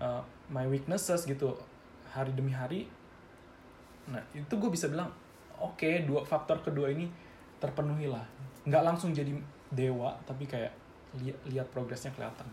uh, 0.00 0.24
my 0.48 0.64
weaknesses 0.64 1.28
gitu 1.28 1.52
hari 2.10 2.32
demi 2.32 2.50
hari. 2.50 2.88
Nah 4.08 4.20
itu 4.32 4.50
gue 4.50 4.70
bisa 4.72 4.88
bilang 4.88 5.12
oke 5.60 6.08
dua 6.08 6.24
faktor 6.24 6.64
kedua 6.64 6.90
ini 6.90 7.06
terpenuhi 7.60 8.08
lah 8.08 8.24
nggak 8.64 8.82
langsung 8.84 9.12
jadi 9.12 9.32
dewa 9.72 10.16
tapi 10.24 10.48
kayak 10.48 10.72
li- 11.20 11.40
lihat 11.52 11.68
progresnya 11.70 12.12
kelihatan. 12.12 12.48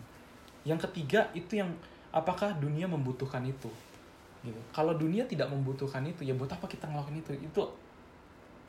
Yang 0.67 0.91
ketiga 0.91 1.31
itu 1.31 1.59
yang 1.63 1.71
apakah 2.11 2.51
dunia 2.59 2.85
membutuhkan 2.87 3.43
itu? 3.47 3.71
Gitu. 4.43 4.59
Kalau 4.75 4.95
dunia 4.95 5.23
tidak 5.25 5.47
membutuhkan 5.47 6.03
itu 6.03 6.27
ya 6.27 6.35
buat 6.35 6.51
apa 6.51 6.67
kita 6.67 6.87
ngelakuin 6.87 7.19
itu? 7.23 7.31
Itu 7.39 7.63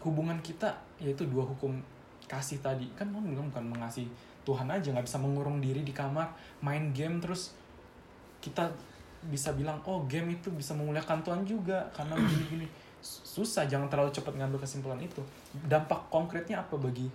hubungan 0.03 0.39
kita 0.41 0.71
yaitu 1.03 1.27
dua 1.27 1.43
hukum 1.43 1.75
kasih 2.31 2.63
tadi. 2.63 2.87
Kan 2.95 3.11
bilang 3.11 3.51
bukan 3.51 3.67
mengasihi 3.67 4.07
Tuhan 4.49 4.65
aja 4.65 4.89
nggak 4.97 5.05
bisa 5.05 5.21
mengurung 5.21 5.61
diri 5.61 5.85
di 5.85 5.93
kamar 5.93 6.33
main 6.65 6.89
game 6.97 7.21
terus 7.21 7.53
kita 8.41 8.65
bisa 9.29 9.53
bilang 9.53 9.77
oh 9.85 10.09
game 10.09 10.33
itu 10.33 10.49
bisa 10.49 10.73
memuliakan 10.73 11.21
Tuhan 11.21 11.45
juga 11.45 11.85
karena 11.93 12.17
gini-gini. 12.33 12.65
Susah 13.05 13.69
jangan 13.69 13.93
terlalu 13.93 14.11
cepat 14.11 14.33
ngambil 14.35 14.65
kesimpulan 14.65 14.97
itu. 14.99 15.21
Dampak 15.69 16.09
konkretnya 16.09 16.65
apa 16.65 16.81
bagi 16.81 17.07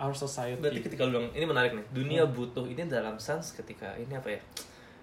our 0.00 0.16
society? 0.16 0.56
Berarti 0.58 0.80
ketika 0.80 1.04
lu 1.04 1.20
bilang 1.20 1.28
ini 1.36 1.44
menarik 1.44 1.76
nih 1.76 1.86
dunia 1.92 2.22
butuh 2.24 2.64
ini 2.64 2.88
dalam 2.88 3.20
sense 3.20 3.52
ketika 3.52 3.92
ini 4.00 4.16
apa 4.16 4.32
ya 4.32 4.40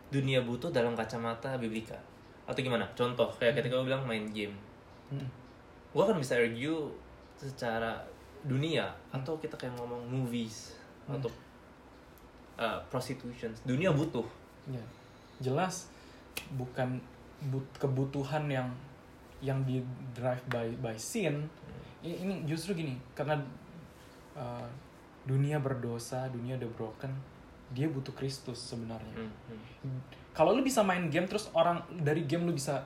dunia 0.10 0.41
butuh 0.41 0.74
dalam 0.74 0.98
kacamata 0.98 1.54
biblika. 1.62 1.95
Atau 2.50 2.65
gimana? 2.65 2.89
Contoh 2.98 3.30
kayak 3.38 3.62
ketika 3.62 3.78
lu 3.78 3.86
bilang 3.86 4.02
main 4.10 4.26
game. 4.34 4.58
Hmm. 5.13 5.30
gua 5.93 6.10
kan 6.10 6.17
bisa 6.17 6.34
argue 6.34 6.89
secara 7.38 7.93
dunia 8.41 8.89
atau 9.13 9.38
kita 9.38 9.54
kayak 9.54 9.78
ngomong 9.78 10.02
movies 10.10 10.74
Hmm. 11.06 11.21
atau 11.21 11.30
uh, 12.56 12.80
prostitution 12.89 13.52
dunia 13.63 13.91
butuh 13.91 14.26
Ya, 14.65 14.82
jelas 15.38 15.94
bukan 16.58 16.98
but- 17.54 17.70
kebutuhan 17.78 18.50
yang 18.50 18.74
yang 19.46 19.62
di 19.62 19.78
drive 20.18 20.41
by 20.50 20.74
by 20.82 20.98
sin. 20.98 21.46
I- 22.02 22.18
Ini 22.26 22.50
justru 22.50 22.74
gini, 22.74 22.98
karena 23.13 23.38
uh, 24.34 24.65
dunia 25.22 25.62
berdosa, 25.62 26.26
dunia 26.34 26.58
udah 26.58 26.72
broken, 26.74 27.13
dia 27.78 27.86
butuh 27.86 28.10
Kristus 28.18 28.58
sebenarnya. 28.58 29.13
Hmm, 29.22 29.30
hmm. 29.86 30.02
Kalau 30.34 30.58
lu 30.58 30.65
bisa 30.65 30.82
main 30.82 31.13
game 31.13 31.30
terus 31.30 31.50
orang 31.54 31.86
dari 32.02 32.26
game 32.26 32.50
lu 32.50 32.54
bisa 32.58 32.82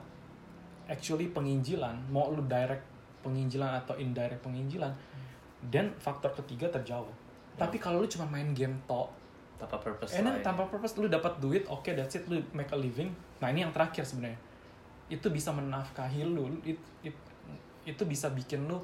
actually 0.84 1.32
penginjilan, 1.32 1.96
mau 2.12 2.28
lu 2.28 2.44
direct 2.44 2.84
penginjilan 3.24 3.80
atau 3.84 3.96
indirect 3.96 4.44
penginjilan, 4.44 4.92
dan 5.72 5.96
faktor 5.96 6.36
ketiga 6.36 6.68
terjawab. 6.68 7.12
Tapi 7.56 7.80
kalau 7.80 8.04
lu 8.04 8.08
cuma 8.08 8.28
main 8.28 8.52
game 8.52 8.76
tok, 8.84 9.08
tanpa 9.60 9.76
purpose 9.76 10.16
enak 10.16 10.40
lain. 10.40 10.42
tanpa 10.42 10.62
purpose 10.64 10.96
lu 10.96 11.06
dapat 11.06 11.36
duit 11.36 11.68
oke 11.68 11.92
that's 11.92 12.16
it 12.16 12.24
lu 12.26 12.40
make 12.50 12.72
a 12.72 12.78
living. 12.78 13.12
Nah 13.38 13.52
ini 13.52 13.60
yang 13.60 13.70
terakhir 13.70 14.02
sebenarnya. 14.02 14.40
Itu 15.06 15.28
bisa 15.28 15.52
menafkahi 15.52 16.24
lu 16.24 16.48
it- 16.64 16.80
it- 17.04 17.28
itu 17.84 18.02
bisa 18.04 18.30
bikin 18.30 18.64
lu 18.64 18.80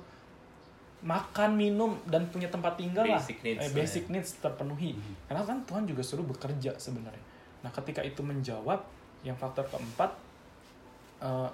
makan 1.01 1.55
minum 1.55 1.95
dan 2.09 2.27
punya 2.29 2.49
tempat 2.49 2.75
tinggal 2.75 3.05
Basic 3.05 3.39
lah 3.39 3.45
needs 3.47 3.61
Eh, 3.63 3.71
basic 3.71 4.05
needs 4.09 4.31
terpenuhi. 4.41 4.97
Karena 5.29 5.45
kan 5.45 5.61
Tuhan 5.63 5.85
juga 5.85 6.03
suruh 6.03 6.25
bekerja 6.25 6.75
sebenarnya. 6.77 7.23
Nah 7.63 7.71
ketika 7.71 8.01
itu 8.03 8.21
menjawab 8.21 8.81
yang 9.23 9.37
faktor 9.37 9.65
keempat 9.69 10.11
eh, 11.21 11.49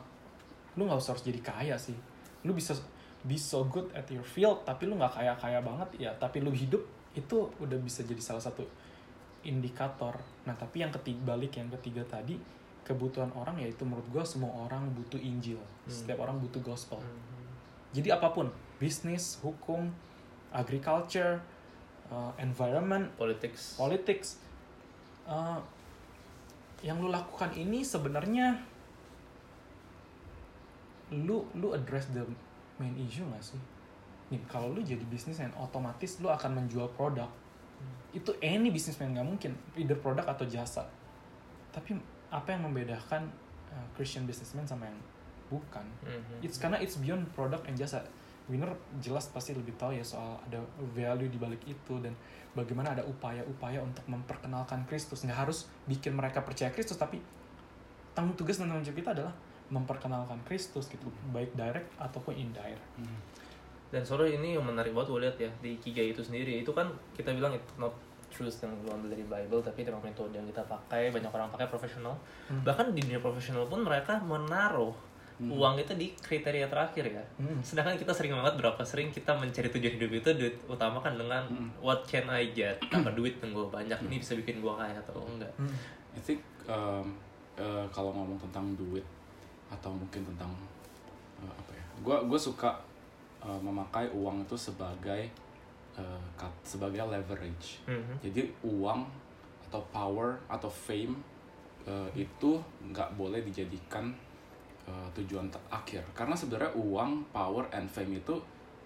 lu 0.75 0.89
nggak 0.89 0.99
usah 0.99 1.13
harus 1.15 1.25
jadi 1.27 1.41
kaya 1.43 1.77
sih. 1.77 1.95
Lu 2.43 2.55
bisa 2.55 2.73
be 3.23 3.39
so 3.39 3.63
good 3.67 3.87
at 3.95 4.03
your 4.11 4.25
field 4.25 4.63
tapi 4.65 4.89
lu 4.89 4.99
nggak 4.99 5.15
kaya 5.15 5.35
kaya 5.37 5.59
banget 5.61 5.89
ya. 5.99 6.11
Tapi 6.17 6.41
lu 6.41 6.51
hidup 6.51 6.81
itu 7.13 7.37
udah 7.61 7.77
bisa 7.83 8.01
jadi 8.03 8.23
salah 8.23 8.41
satu 8.41 8.65
indikator. 9.43 10.15
Nah 10.47 10.55
tapi 10.55 10.83
yang 10.83 10.91
ketiga 10.95 11.35
balik 11.35 11.59
yang 11.59 11.71
ketiga 11.79 12.03
tadi 12.07 12.39
kebutuhan 12.83 13.31
orang 13.39 13.63
yaitu 13.63 13.87
menurut 13.87 14.07
gua 14.11 14.27
semua 14.27 14.51
orang 14.67 14.91
butuh 14.95 15.19
Injil. 15.19 15.59
Setiap 15.87 16.23
orang 16.23 16.39
butuh 16.43 16.63
gospel. 16.63 16.99
Jadi 17.93 18.09
apa 18.09 18.33
pun 18.33 18.49
bisnis 18.81 19.39
hukum 19.45 19.93
agriculture 20.51 21.39
uh, 22.11 22.33
environment 22.41 23.13
politics. 23.15 23.77
politics 23.79 24.41
uh, 25.29 25.61
yang 26.83 26.99
lu 26.99 27.13
lakukan 27.13 27.55
ini 27.55 27.87
sebenarnya 27.87 28.59
lu 31.13 31.47
lu 31.55 31.77
address 31.77 32.11
the 32.11 32.25
main 32.81 32.97
issue 32.99 33.23
gak 33.31 33.45
sih? 33.45 33.61
Nih 34.33 34.41
kalau 34.49 34.73
lu 34.73 34.81
jadi 34.81 35.05
bisnismen 35.07 35.53
otomatis 35.55 36.19
lu 36.19 36.33
akan 36.33 36.65
menjual 36.65 36.89
produk 36.97 37.29
itu 38.13 38.31
any 38.45 38.69
businessman 38.69 39.17
nggak 39.17 39.27
mungkin. 39.27 39.53
Either 39.77 39.97
produk 39.97 40.29
atau 40.29 40.45
jasa. 40.45 40.85
Tapi 41.73 41.97
apa 42.29 42.49
yang 42.53 42.69
membedakan 42.69 43.29
uh, 43.73 43.87
Christian 43.97 44.29
businessman 44.29 44.69
sama 44.69 44.89
yang 44.89 44.99
bukan? 45.49 45.85
Mhm. 46.05 46.45
it's 46.45 46.57
karena 46.57 46.81
it's 46.81 47.01
beyond 47.01 47.25
produk 47.33 47.61
and 47.65 47.77
jasa. 47.77 48.05
Winner 48.51 48.75
jelas 48.99 49.31
pasti 49.31 49.55
lebih 49.55 49.73
tahu 49.79 49.95
ya 49.95 50.03
soal 50.03 50.35
ada 50.51 50.59
value 50.93 51.31
di 51.31 51.39
balik 51.39 51.63
itu 51.65 51.95
dan 52.03 52.13
bagaimana 52.53 52.93
ada 52.93 53.07
upaya-upaya 53.07 53.81
untuk 53.81 54.05
memperkenalkan 54.05 54.85
Kristus. 54.85 55.25
Nggak 55.25 55.49
harus 55.49 55.71
bikin 55.89 56.13
mereka 56.13 56.45
percaya 56.45 56.69
Kristus 56.69 57.01
tapi 57.01 57.23
tanggung 58.13 58.37
tugas 58.37 58.61
dan 58.61 58.69
tanggung 58.69 58.85
jawab 58.85 58.99
kita 59.01 59.11
adalah 59.17 59.35
memperkenalkan 59.73 60.37
Kristus 60.45 60.85
gitu 60.93 61.09
baik 61.33 61.57
direct 61.57 61.89
ataupun 61.97 62.37
indirect 62.37 62.85
dan 63.93 64.03
sore 64.09 64.33
ini 64.33 64.57
yang 64.57 64.65
menarik 64.65 64.97
banget 64.97 65.13
gue 65.13 65.21
lihat 65.21 65.37
ya 65.37 65.51
di 65.61 65.77
Kigai 65.77 66.17
itu 66.17 66.25
sendiri. 66.25 66.65
Itu 66.65 66.73
kan 66.73 66.89
kita 67.13 67.37
bilang 67.37 67.53
itu 67.53 67.69
not 67.77 67.93
truth 68.33 68.65
yang 68.65 68.73
lu 68.81 68.89
ambil 68.89 69.13
dari 69.13 69.29
Bible 69.29 69.61
tapi 69.61 69.85
memang 69.85 70.01
metode 70.01 70.33
yang 70.33 70.49
kita 70.49 70.65
pakai 70.65 71.13
banyak 71.13 71.29
orang 71.29 71.53
pakai 71.53 71.69
profesional. 71.69 72.17
Hmm. 72.49 72.65
bahkan 72.65 72.89
di 72.97 73.05
dunia 73.05 73.21
profesional 73.21 73.69
pun 73.69 73.85
mereka 73.85 74.17
menaruh 74.25 74.97
uang 75.43 75.75
itu 75.75 75.93
di 75.99 76.15
kriteria 76.17 76.71
terakhir 76.71 77.05
ya. 77.13 77.25
Hmm. 77.37 77.59
sedangkan 77.61 77.99
kita 77.99 78.15
sering 78.15 78.33
banget 78.33 78.63
berapa 78.63 78.79
sering 78.87 79.11
kita 79.11 79.35
mencari 79.35 79.69
tujuan 79.75 79.95
hidup 79.99 80.11
itu 80.15 80.29
duit 80.39 80.55
utama 80.71 81.03
kan 81.03 81.19
dengan 81.19 81.45
what 81.83 82.09
can 82.09 82.31
I 82.33 82.49
get? 82.57 82.81
Apa 82.97 83.13
duit 83.13 83.37
yang 83.43 83.53
gue 83.53 83.67
banyak 83.69 83.99
ini 84.09 84.17
bisa 84.23 84.33
bikin 84.39 84.65
gue 84.65 84.73
kaya 84.73 84.97
atau 85.03 85.21
enggak? 85.29 85.53
Hmm. 85.61 85.75
I 86.17 86.21
think 86.23 86.41
um, 86.71 87.19
uh, 87.61 87.85
kalau 87.91 88.15
ngomong 88.15 88.39
tentang 88.39 88.73
duit 88.79 89.05
atau 89.69 89.93
mungkin 89.93 90.23
tentang 90.25 90.53
uh, 91.43 91.53
apa 91.53 91.73
ya, 91.75 91.85
gue 92.05 92.17
gue 92.29 92.39
suka 92.39 92.92
uh, 93.43 93.61
memakai 93.61 94.09
uang 94.11 94.47
itu 94.47 94.57
sebagai 94.57 95.29
uh, 95.99 96.19
sebagai 96.63 97.03
leverage. 97.05 97.83
Mhm. 97.87 98.23
Jadi 98.23 98.43
uang 98.65 99.03
atau 99.69 99.81
power 99.89 100.37
atau 100.49 100.69
fame 100.69 101.17
uh, 101.89 102.09
itu 102.13 102.61
nggak 102.93 103.17
boleh 103.17 103.41
dijadikan 103.41 104.13
uh, 104.85 105.09
tujuan 105.17 105.49
terakhir 105.49 106.05
karena 106.13 106.37
sebenarnya 106.37 106.73
uang, 106.77 107.25
power, 107.33 107.65
and 107.73 107.89
fame 107.89 108.21
itu 108.21 108.37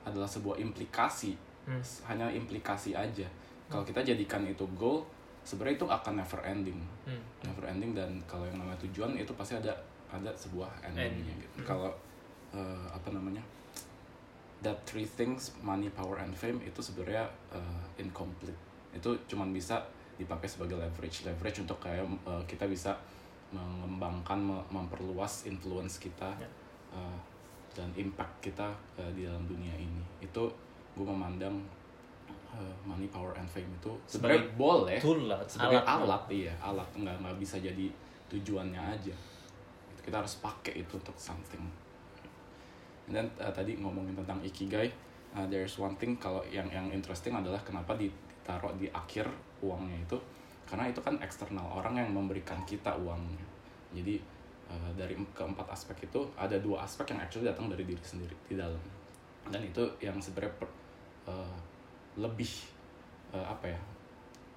adalah 0.07 0.27
sebuah 0.27 0.57
implikasi 0.59 1.35
Hmm. 1.67 1.83
hanya 2.07 2.31
implikasi 2.31 2.95
aja. 2.95 3.27
Kalau 3.67 3.83
kita 3.83 3.99
jadikan 3.99 4.39
itu 4.47 4.63
goal, 4.79 5.03
sebenarnya 5.43 5.83
itu 5.83 5.87
akan 5.91 6.23
never 6.23 6.39
ending, 6.47 6.79
Hmm. 7.03 7.19
never 7.43 7.67
ending 7.67 7.91
dan 7.91 8.07
kalau 8.31 8.47
yang 8.47 8.55
namanya 8.55 8.79
tujuan 8.87 9.19
itu 9.19 9.35
pasti 9.35 9.59
ada 9.59 9.75
ada 10.07 10.31
sebuah 10.39 10.71
endingnya 10.87 11.35
End. 11.35 11.43
gitu. 11.43 11.67
Kalau 11.67 11.91
uh, 12.55 12.87
apa 12.95 13.11
namanya 13.11 13.43
that 14.59 14.77
three 14.85 15.05
things 15.05 15.53
money, 15.61 15.89
power, 15.89 16.17
and 16.17 16.33
fame 16.33 16.61
itu 16.61 16.81
sebenarnya 16.81 17.25
uh, 17.51 17.85
incomplete. 17.97 18.57
Itu 18.91 19.13
cuman 19.27 19.51
bisa 19.51 19.81
dipakai 20.17 20.49
sebagai 20.49 20.77
leverage 20.77 21.23
leverage 21.23 21.61
untuk 21.61 21.77
kayak 21.77 22.01
uh, 22.25 22.41
kita 22.49 22.65
bisa 22.65 22.97
mengembangkan 23.53 24.41
me- 24.41 24.67
memperluas 24.71 25.45
influence 25.45 25.97
kita 25.99 26.33
Ya. 26.37 26.49
uh, 26.91 27.19
dan 27.73 27.93
impact 27.95 28.41
kita 28.43 28.65
uh, 28.97 29.11
di 29.13 29.29
dalam 29.29 29.45
dunia 29.45 29.77
ini 29.77 30.01
itu 30.19 30.43
gue 30.97 31.05
memandang 31.05 31.53
uh, 32.49 32.75
money 32.83 33.07
power 33.07 33.37
and 33.37 33.45
fame 33.47 33.69
itu 33.71 33.93
Sebagai 34.09 34.57
boleh 34.57 34.97
tool 34.97 35.29
lah 35.29 35.45
sebagai 35.45 35.85
alat. 35.85 36.09
alat, 36.09 36.23
iya 36.33 36.53
alat 36.59 36.89
nggak 36.97 37.17
nggak 37.21 37.37
bisa 37.37 37.61
jadi 37.61 37.87
tujuannya 38.27 38.81
aja 38.81 39.13
kita 40.01 40.17
harus 40.17 40.41
pakai 40.41 40.81
itu 40.81 40.97
untuk 40.97 41.15
something 41.15 41.61
dan 43.07 43.31
uh, 43.39 43.53
tadi 43.55 43.79
ngomongin 43.79 44.19
tentang 44.19 44.43
ikigai 44.43 44.91
uh, 45.37 45.47
there's 45.53 45.77
one 45.77 45.95
thing 46.01 46.17
kalau 46.17 46.41
yang 46.49 46.67
yang 46.73 46.89
interesting 46.91 47.37
adalah 47.37 47.61
kenapa 47.61 47.93
ditaruh 47.95 48.73
di 48.81 48.89
akhir 48.89 49.29
uangnya 49.61 50.01
itu. 50.01 50.19
Karena 50.67 50.91
itu 50.91 50.99
kan 50.99 51.15
eksternal 51.23 51.63
orang 51.71 52.03
yang 52.03 52.11
memberikan 52.11 52.59
kita 52.67 52.91
uangnya. 52.99 53.45
Jadi 53.95 54.19
uh, 54.67 54.91
dari 54.99 55.15
keempat 55.15 55.71
aspek 55.71 56.11
itu 56.11 56.27
ada 56.35 56.59
dua 56.59 56.83
aspek 56.83 57.15
yang 57.15 57.23
actually 57.23 57.47
datang 57.47 57.71
dari 57.71 57.87
diri 57.87 58.03
sendiri 58.03 58.35
di 58.51 58.59
dalam. 58.59 58.81
Dan 59.47 59.63
itu 59.63 59.85
yang 60.03 60.19
sebenarnya 60.19 60.55
per- 60.59 60.77
uh, 61.31 61.57
lebih 62.19 62.51
uh, 63.31 63.47
apa 63.47 63.71
ya 63.71 63.81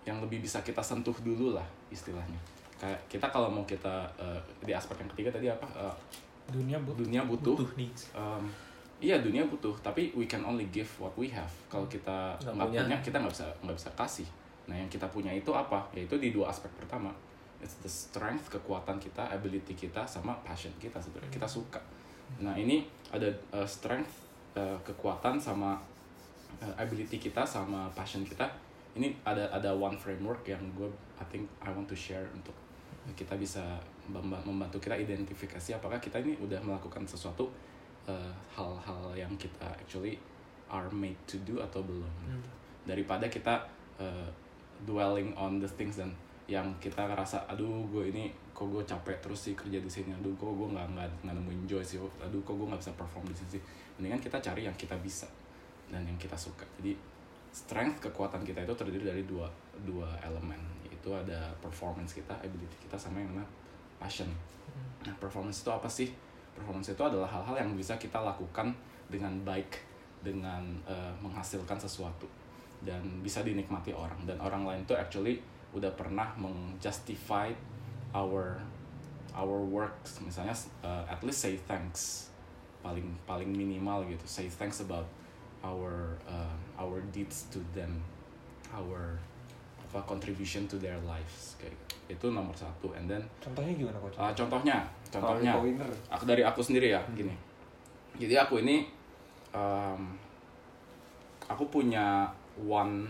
yang 0.07 0.23
lebih 0.23 0.41
bisa 0.41 0.65
kita 0.65 0.81
sentuh 0.81 1.13
dulu 1.21 1.53
lah 1.53 1.67
istilahnya. 1.93 2.39
Kayak 2.79 2.97
kita 3.11 3.27
kalau 3.29 3.51
mau 3.51 3.67
kita 3.67 4.09
uh, 4.17 4.41
di 4.65 4.73
aspek 4.73 4.97
yang 5.05 5.09
ketiga 5.13 5.29
tadi 5.37 5.45
apa? 5.51 5.67
Uh, 5.77 5.93
dunia 6.49 6.77
butuh. 6.81 7.05
Dunia 7.05 7.21
butuh, 7.25 7.55
butuh 7.55 7.69
needs 7.77 8.09
um, 8.17 8.43
iya 8.99 9.15
dunia 9.23 9.47
butuh 9.47 9.71
tapi 9.79 10.11
we 10.11 10.27
can 10.27 10.43
only 10.43 10.67
give 10.75 10.87
what 10.99 11.15
we 11.15 11.31
have. 11.31 11.49
Kalau 11.71 11.87
kita 11.87 12.35
Nggak 12.43 12.53
nggak 12.53 12.67
punya. 12.67 12.81
punya 12.83 12.97
kita 12.99 13.17
nggak 13.23 13.33
bisa 13.33 13.47
nggak 13.63 13.77
bisa 13.79 13.89
kasih. 13.95 14.27
Nah 14.67 14.75
yang 14.75 14.89
kita 14.91 15.07
punya 15.07 15.31
itu 15.31 15.51
apa? 15.55 15.79
Yaitu 15.95 16.19
di 16.19 16.35
dua 16.35 16.51
aspek 16.51 16.69
pertama. 16.75 17.09
It's 17.63 17.79
the 17.83 17.91
strength 17.91 18.51
kekuatan 18.51 18.99
kita 18.99 19.31
ability 19.31 19.75
kita 19.75 20.03
sama 20.03 20.35
passion 20.43 20.71
kita 20.79 20.99
sebenarnya. 20.99 21.31
Kita 21.31 21.47
suka. 21.47 21.79
Nah 22.43 22.55
ini 22.59 22.83
ada 23.09 23.27
uh, 23.55 23.67
strength 23.67 24.27
uh, 24.59 24.75
kekuatan 24.83 25.39
sama 25.39 25.79
uh, 26.59 26.75
ability 26.75 27.17
kita 27.19 27.47
sama 27.47 27.87
passion 27.95 28.27
kita. 28.27 28.47
Ini 28.99 29.15
ada 29.23 29.47
ada 29.47 29.71
one 29.71 29.95
framework 29.95 30.43
yang 30.43 30.59
gue 30.75 30.91
I 31.19 31.25
think 31.31 31.47
I 31.63 31.71
want 31.71 31.87
to 31.87 31.95
share 31.95 32.27
untuk 32.35 32.55
kita 33.13 33.37
bisa 33.37 33.61
memba- 34.09 34.41
membantu 34.43 34.81
kita 34.81 34.97
identifikasi 34.97 35.77
apakah 35.77 36.01
kita 36.01 36.19
ini 36.19 36.35
udah 36.41 36.59
melakukan 36.61 37.05
sesuatu 37.05 37.49
uh, 38.09 38.33
hal-hal 38.53 39.13
yang 39.13 39.31
kita 39.37 39.69
actually 39.69 40.17
are 40.69 40.89
made 40.93 41.17
to 41.25 41.37
do 41.45 41.57
atau 41.61 41.81
belum. 41.81 42.09
Hmm. 42.25 42.41
daripada 42.87 43.29
kita 43.29 43.61
uh, 44.01 44.25
dwelling 44.85 45.29
on 45.37 45.61
the 45.61 45.69
things 45.69 45.99
dan 46.01 46.09
yang 46.49 46.65
kita 46.81 47.05
ngerasa 47.05 47.45
aduh 47.45 47.85
gue 47.93 48.09
ini 48.09 48.33
kok 48.57 48.65
gue 48.65 48.81
capek 48.81 49.21
terus 49.21 49.45
sih 49.45 49.53
kerja 49.53 49.77
di 49.77 49.85
sini. 49.85 50.09
Aduh 50.17 50.33
kok 50.33 50.49
gue 50.49 50.65
nggak 50.73 50.97
nggak 50.97 51.07
nggak 51.21 51.35
nemuin 51.37 51.69
joy 51.69 51.83
sih. 51.85 52.01
Aduh 52.01 52.41
kok 52.41 52.57
gue 52.57 52.65
nggak 52.65 52.81
bisa 52.81 52.93
perform 52.97 53.29
di 53.29 53.37
sini. 53.37 53.49
Sih 53.59 53.61
mendingan 54.01 54.17
kita 54.17 54.41
cari 54.41 54.65
yang 54.65 54.73
kita 54.73 54.97
bisa 54.97 55.29
dan 55.93 56.01
yang 56.01 56.17
kita 56.17 56.33
suka. 56.33 56.65
Jadi 56.81 56.97
strength 57.53 58.01
kekuatan 58.09 58.41
kita 58.41 58.65
itu 58.65 58.73
terdiri 58.73 59.05
dari 59.05 59.23
dua 59.29 59.45
dua 59.85 60.09
elemen 60.25 60.57
yaitu 60.99 61.15
ada 61.15 61.47
performance 61.63 62.11
kita 62.11 62.35
ability 62.43 62.75
kita 62.83 62.99
sama 62.99 63.23
yang 63.23 63.31
namanya 63.31 63.47
passion. 63.95 64.27
Nah 65.07 65.15
performance 65.15 65.63
itu 65.63 65.71
apa 65.71 65.87
sih? 65.87 66.11
Performance 66.51 66.91
itu 66.91 66.99
adalah 66.99 67.23
hal-hal 67.23 67.55
yang 67.63 67.71
bisa 67.71 67.95
kita 67.95 68.19
lakukan 68.19 68.75
dengan 69.07 69.31
baik 69.47 69.79
dengan 70.19 70.59
eh, 70.83 71.15
menghasilkan 71.23 71.79
sesuatu 71.79 72.27
dan 72.83 72.99
bisa 73.23 73.47
dinikmati 73.47 73.95
orang. 73.95 74.27
Dan 74.27 74.35
orang 74.43 74.67
lain 74.67 74.83
tuh 74.83 74.99
actually 74.99 75.39
udah 75.71 75.87
pernah 75.95 76.35
mengjustify 76.35 77.55
our 78.11 78.59
our 79.31 79.63
works. 79.63 80.19
Misalnya 80.19 80.51
uh, 80.83 81.07
at 81.07 81.23
least 81.23 81.39
say 81.39 81.55
thanks. 81.55 82.27
Paling 82.83 83.15
paling 83.23 83.55
minimal 83.55 84.03
gitu. 84.03 84.27
Say 84.27 84.51
thanks 84.51 84.83
about 84.83 85.07
our 85.63 86.19
uh, 86.27 86.55
our 86.75 86.99
deeds 87.15 87.47
to 87.51 87.63
them 87.71 88.03
our 88.75 89.19
apa 89.89 90.05
contribution 90.05 90.69
to 90.69 90.77
their 90.77 90.97
lives 91.09 91.57
kayak 91.57 91.73
itu 92.09 92.29
nomor 92.29 92.53
satu. 92.53 92.93
And 92.93 93.09
then 93.09 93.21
Contohnya 93.41 93.73
gimana 93.73 93.97
coach? 93.97 94.17
uh, 94.17 94.33
contohnya 94.33 94.85
contohnya. 95.09 95.57
Aku 96.13 96.23
dari 96.29 96.45
aku 96.45 96.61
sendiri 96.61 96.93
ya 96.93 97.01
gini. 97.13 97.33
Jadi 98.17 98.37
aku 98.37 98.61
ini 98.61 98.85
um, 99.53 100.13
aku 101.49 101.65
punya 101.73 102.29
one 102.61 103.09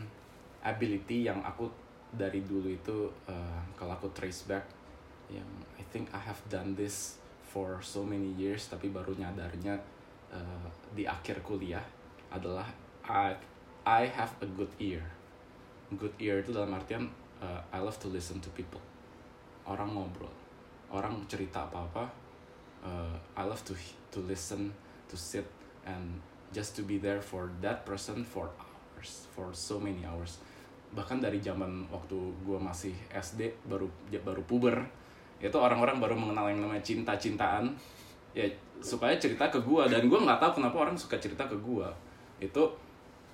ability 0.63 1.27
yang 1.27 1.43
aku 1.43 1.67
dari 2.09 2.41
dulu 2.43 2.71
itu 2.71 3.07
uh, 3.27 3.61
kalau 3.75 3.95
aku 3.95 4.07
trace 4.15 4.47
back 4.47 4.65
yang 5.29 5.45
I 5.77 5.83
think 5.93 6.09
I 6.15 6.21
have 6.23 6.39
done 6.49 6.73
this 6.73 7.19
for 7.49 7.81
so 7.83 8.01
many 8.01 8.33
years 8.37 8.69
tapi 8.71 8.89
baru 8.89 9.13
nyadarnya 9.13 9.77
uh, 10.33 10.67
di 10.93 11.05
akhir 11.05 11.41
kuliah 11.45 11.83
adalah 12.33 12.65
I 13.05 13.33
I 13.85 14.09
have 14.09 14.33
a 14.41 14.49
good 14.49 14.69
ear 14.81 15.05
good 15.97 16.13
ear 16.21 16.43
itu 16.43 16.53
dalam 16.53 16.69
artian 16.75 17.09
uh, 17.41 17.61
I 17.73 17.79
love 17.81 17.97
to 18.03 18.07
listen 18.11 18.37
to 18.43 18.49
people. 18.53 18.81
Orang 19.65 19.95
ngobrol. 19.97 20.31
Orang 20.89 21.21
cerita 21.29 21.69
apa 21.69 21.85
apa 21.85 22.03
uh, 22.83 23.15
I 23.37 23.43
love 23.45 23.61
to 23.65 23.73
to 24.13 24.19
listen 24.25 24.73
to 25.09 25.15
sit 25.17 25.45
and 25.85 26.21
just 26.49 26.75
to 26.77 26.81
be 26.81 26.97
there 26.97 27.21
for 27.21 27.49
that 27.61 27.85
person 27.85 28.25
for 28.25 28.49
hours 28.57 29.29
for 29.33 29.53
so 29.53 29.77
many 29.79 30.05
hours. 30.05 30.41
Bahkan 30.93 31.21
dari 31.21 31.37
zaman 31.37 31.85
waktu 31.93 32.17
gue 32.17 32.57
masih 32.57 32.93
SD 33.13 33.53
baru 33.69 33.85
baru 34.25 34.41
puber 34.45 34.81
itu 35.39 35.55
orang-orang 35.55 36.01
baru 36.01 36.17
mengenal 36.17 36.51
yang 36.51 36.65
namanya 36.65 36.83
cinta-cintaan. 36.83 37.71
Ya 38.33 38.45
sukanya 38.79 39.17
cerita 39.17 39.49
ke 39.49 39.59
gue 39.61 39.83
dan 39.89 40.05
gue 40.07 40.19
nggak 40.19 40.39
tahu 40.39 40.61
kenapa 40.61 40.89
orang 40.89 40.95
suka 40.95 41.19
cerita 41.19 41.43
ke 41.45 41.57
gue 41.59 41.87
itu 42.39 42.63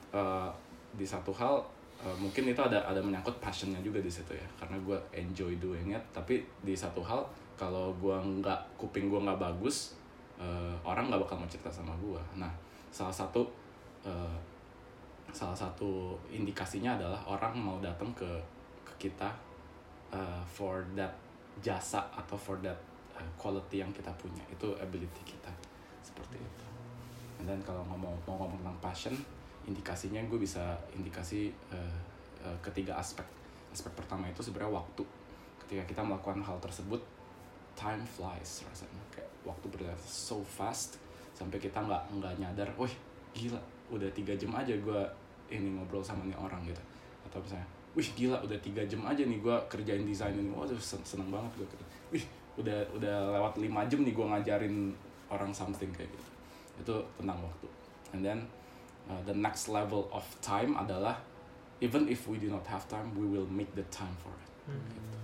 uh, 0.09 0.49
di 0.95 1.05
satu 1.05 1.29
hal 1.35 1.61
uh, 2.05 2.15
mungkin 2.21 2.45
itu 2.45 2.61
ada 2.61 2.85
ada 2.85 3.01
menyangkut 3.01 3.41
passionnya 3.41 3.81
juga 3.81 3.97
di 3.99 4.11
situ 4.13 4.31
ya. 4.37 4.47
Karena 4.55 4.77
gue 4.77 4.97
enjoy 5.11 5.57
doing 5.57 5.91
it. 5.91 6.03
Tapi 6.13 6.45
di 6.61 6.77
satu 6.77 7.01
hal 7.01 7.25
kalau 7.57 7.89
gue 7.97 8.13
nggak 8.13 8.77
kuping 8.77 9.09
gue 9.09 9.19
nggak 9.19 9.39
bagus 9.41 9.97
uh, 10.37 10.75
orang 10.83 11.07
nggak 11.07 11.23
bakal 11.23 11.39
mau 11.39 11.47
cerita 11.47 11.71
sama 11.71 11.95
gue 12.03 12.19
nah 12.35 12.51
salah 12.91 13.15
satu 13.15 13.47
uh, 14.03 14.35
salah 15.31 15.55
satu 15.55 16.19
indikasinya 16.27 16.99
adalah 16.99 17.23
orang 17.23 17.55
mau 17.55 17.77
datang 17.79 18.11
ke 18.11 18.27
ke 18.83 19.07
kita 19.07 19.31
uh, 20.11 20.43
for 20.47 20.83
that 20.95 21.11
jasa 21.63 22.03
atau 22.15 22.35
for 22.35 22.59
that 22.59 22.75
quality 23.39 23.79
yang 23.79 23.91
kita 23.95 24.11
punya. 24.19 24.43
Itu 24.51 24.75
ability 24.75 25.21
kita. 25.23 25.51
Seperti 26.03 26.39
itu. 26.39 26.65
Then 27.43 27.59
kalau 27.63 27.83
ngomong 27.87 28.15
mau 28.27 28.35
ngomong 28.39 28.59
tentang 28.63 28.79
passion 28.79 29.15
indikasinya 29.65 30.21
gue 30.29 30.39
bisa 30.39 30.77
indikasi 30.93 31.49
uh, 31.73 31.97
uh, 32.45 32.57
ketiga 32.61 32.97
aspek. 32.97 33.25
Aspek 33.73 33.91
pertama 33.97 34.29
itu 34.29 34.45
sebenarnya 34.45 34.77
waktu. 34.77 35.03
Ketika 35.65 35.83
kita 35.89 36.01
melakukan 36.05 36.45
hal 36.45 36.57
tersebut 36.61 37.01
time 37.73 38.05
flies 38.05 38.63
rasanya. 38.69 39.01
Kayak 39.09 39.29
waktu 39.43 39.65
berjalan 39.69 39.99
so 40.05 40.41
fast 40.45 41.01
sampai 41.35 41.59
kita 41.59 41.83
nggak 41.83 42.03
nggak 42.15 42.33
nyadar 42.39 42.69
wih 42.79 42.93
gila 43.35 43.59
udah 43.91 44.07
tiga 44.15 44.31
jam 44.39 44.55
aja 44.55 44.71
gue 44.71 45.01
ini 45.51 45.75
ngobrol 45.75 46.05
sama 46.05 46.23
nih 46.23 46.37
orang 46.37 46.61
gitu. 46.63 46.81
Atau 47.27 47.41
misalnya 47.41 47.67
wih 47.97 48.09
gila 48.15 48.37
udah 48.45 48.59
tiga 48.61 48.85
jam 48.85 49.01
aja 49.03 49.25
nih 49.25 49.39
gue 49.41 49.55
kerjain 49.67 50.05
desain 50.05 50.37
ini. 50.37 50.53
Sen- 50.79 51.03
seneng 51.03 51.33
banget 51.33 51.51
gue 51.59 51.67
wih 52.13 52.25
udah 52.55 52.79
udah 52.95 53.35
lewat 53.35 53.59
lima 53.59 53.83
jam 53.89 54.05
nih 54.05 54.13
gue 54.15 54.25
ngajarin 54.25 54.93
orang 55.27 55.51
something 55.51 55.89
kayak 55.91 56.07
gitu. 56.07 56.27
Itu 56.85 56.95
tentang 57.19 57.41
waktu. 57.41 57.67
And 58.13 58.21
then 58.23 58.39
uh, 59.09 59.21
the 59.25 59.33
next 59.33 59.67
level 59.67 60.09
of 60.11 60.23
time 60.41 60.77
adalah 60.77 61.17
even 61.81 62.07
if 62.09 62.27
we 62.27 62.37
do 62.37 62.49
not 62.49 62.65
have 62.65 62.87
time 62.87 63.11
we 63.13 63.25
will 63.25 63.47
make 63.47 63.69
the 63.75 63.85
time 63.93 64.15
for 64.21 64.31
it. 64.41 64.51
Gitu. 64.65 65.17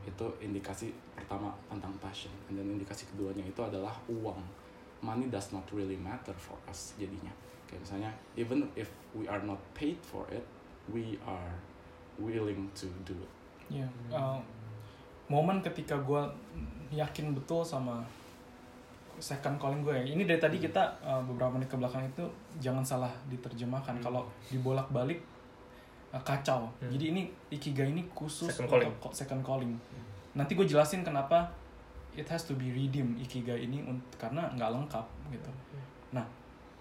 itu 0.00 0.26
indikasi 0.40 0.88
pertama 1.12 1.52
tentang 1.68 1.92
passion. 2.00 2.32
And 2.48 2.56
then 2.56 2.72
indikasi 2.72 3.04
keduanya 3.12 3.44
itu 3.44 3.60
adalah 3.60 3.92
uang. 4.08 4.40
Money 5.04 5.28
does 5.28 5.52
not 5.52 5.64
really 5.72 5.96
matter 5.96 6.32
for 6.36 6.56
us 6.68 6.96
jadinya. 6.96 7.32
Kayak 7.68 7.80
misalnya 7.84 8.10
even 8.36 8.68
if 8.76 8.88
we 9.12 9.28
are 9.28 9.40
not 9.44 9.60
paid 9.76 10.00
for 10.00 10.24
it 10.32 10.44
we 10.88 11.20
are 11.28 11.52
willing 12.16 12.68
to 12.76 12.88
do 13.06 13.14
it. 13.16 13.32
Ya, 13.70 13.86
uh, 14.10 14.40
momen 15.30 15.62
ketika 15.62 15.94
gue 16.02 16.22
yakin 16.90 17.32
betul 17.32 17.62
sama 17.62 18.02
second 19.20 19.60
calling 19.60 19.84
gue 19.84 19.92
ya. 19.92 20.02
Ini 20.02 20.24
dari 20.24 20.40
tadi 20.40 20.56
kita 20.56 20.80
uh, 21.04 21.20
beberapa 21.22 21.54
menit 21.54 21.68
ke 21.68 21.76
belakang 21.76 22.02
itu 22.02 22.24
jangan 22.58 22.82
salah 22.82 23.12
diterjemahkan. 23.28 24.00
Hmm. 24.00 24.04
Kalau 24.04 24.22
dibolak-balik 24.48 25.20
uh, 26.10 26.22
kacau. 26.24 26.66
Hmm. 26.80 26.90
Jadi 26.90 27.12
ini 27.12 27.22
ikigai 27.52 27.92
ini 27.92 28.08
khusus 28.16 28.48
Second 28.48 28.66
untuk 28.66 28.72
calling. 28.80 28.92
ko- 28.98 29.14
second 29.14 29.42
calling. 29.44 29.72
Nanti 30.32 30.56
gue 30.56 30.64
jelasin 30.64 31.04
kenapa 31.04 31.52
it 32.16 32.26
has 32.26 32.42
to 32.48 32.56
be 32.58 32.72
redeem 32.72 33.14
ikigai 33.20 33.60
ini 33.68 33.84
karena 34.18 34.48
nggak 34.56 34.70
lengkap 34.72 35.06
gitu. 35.30 35.50
Nah, 36.10 36.26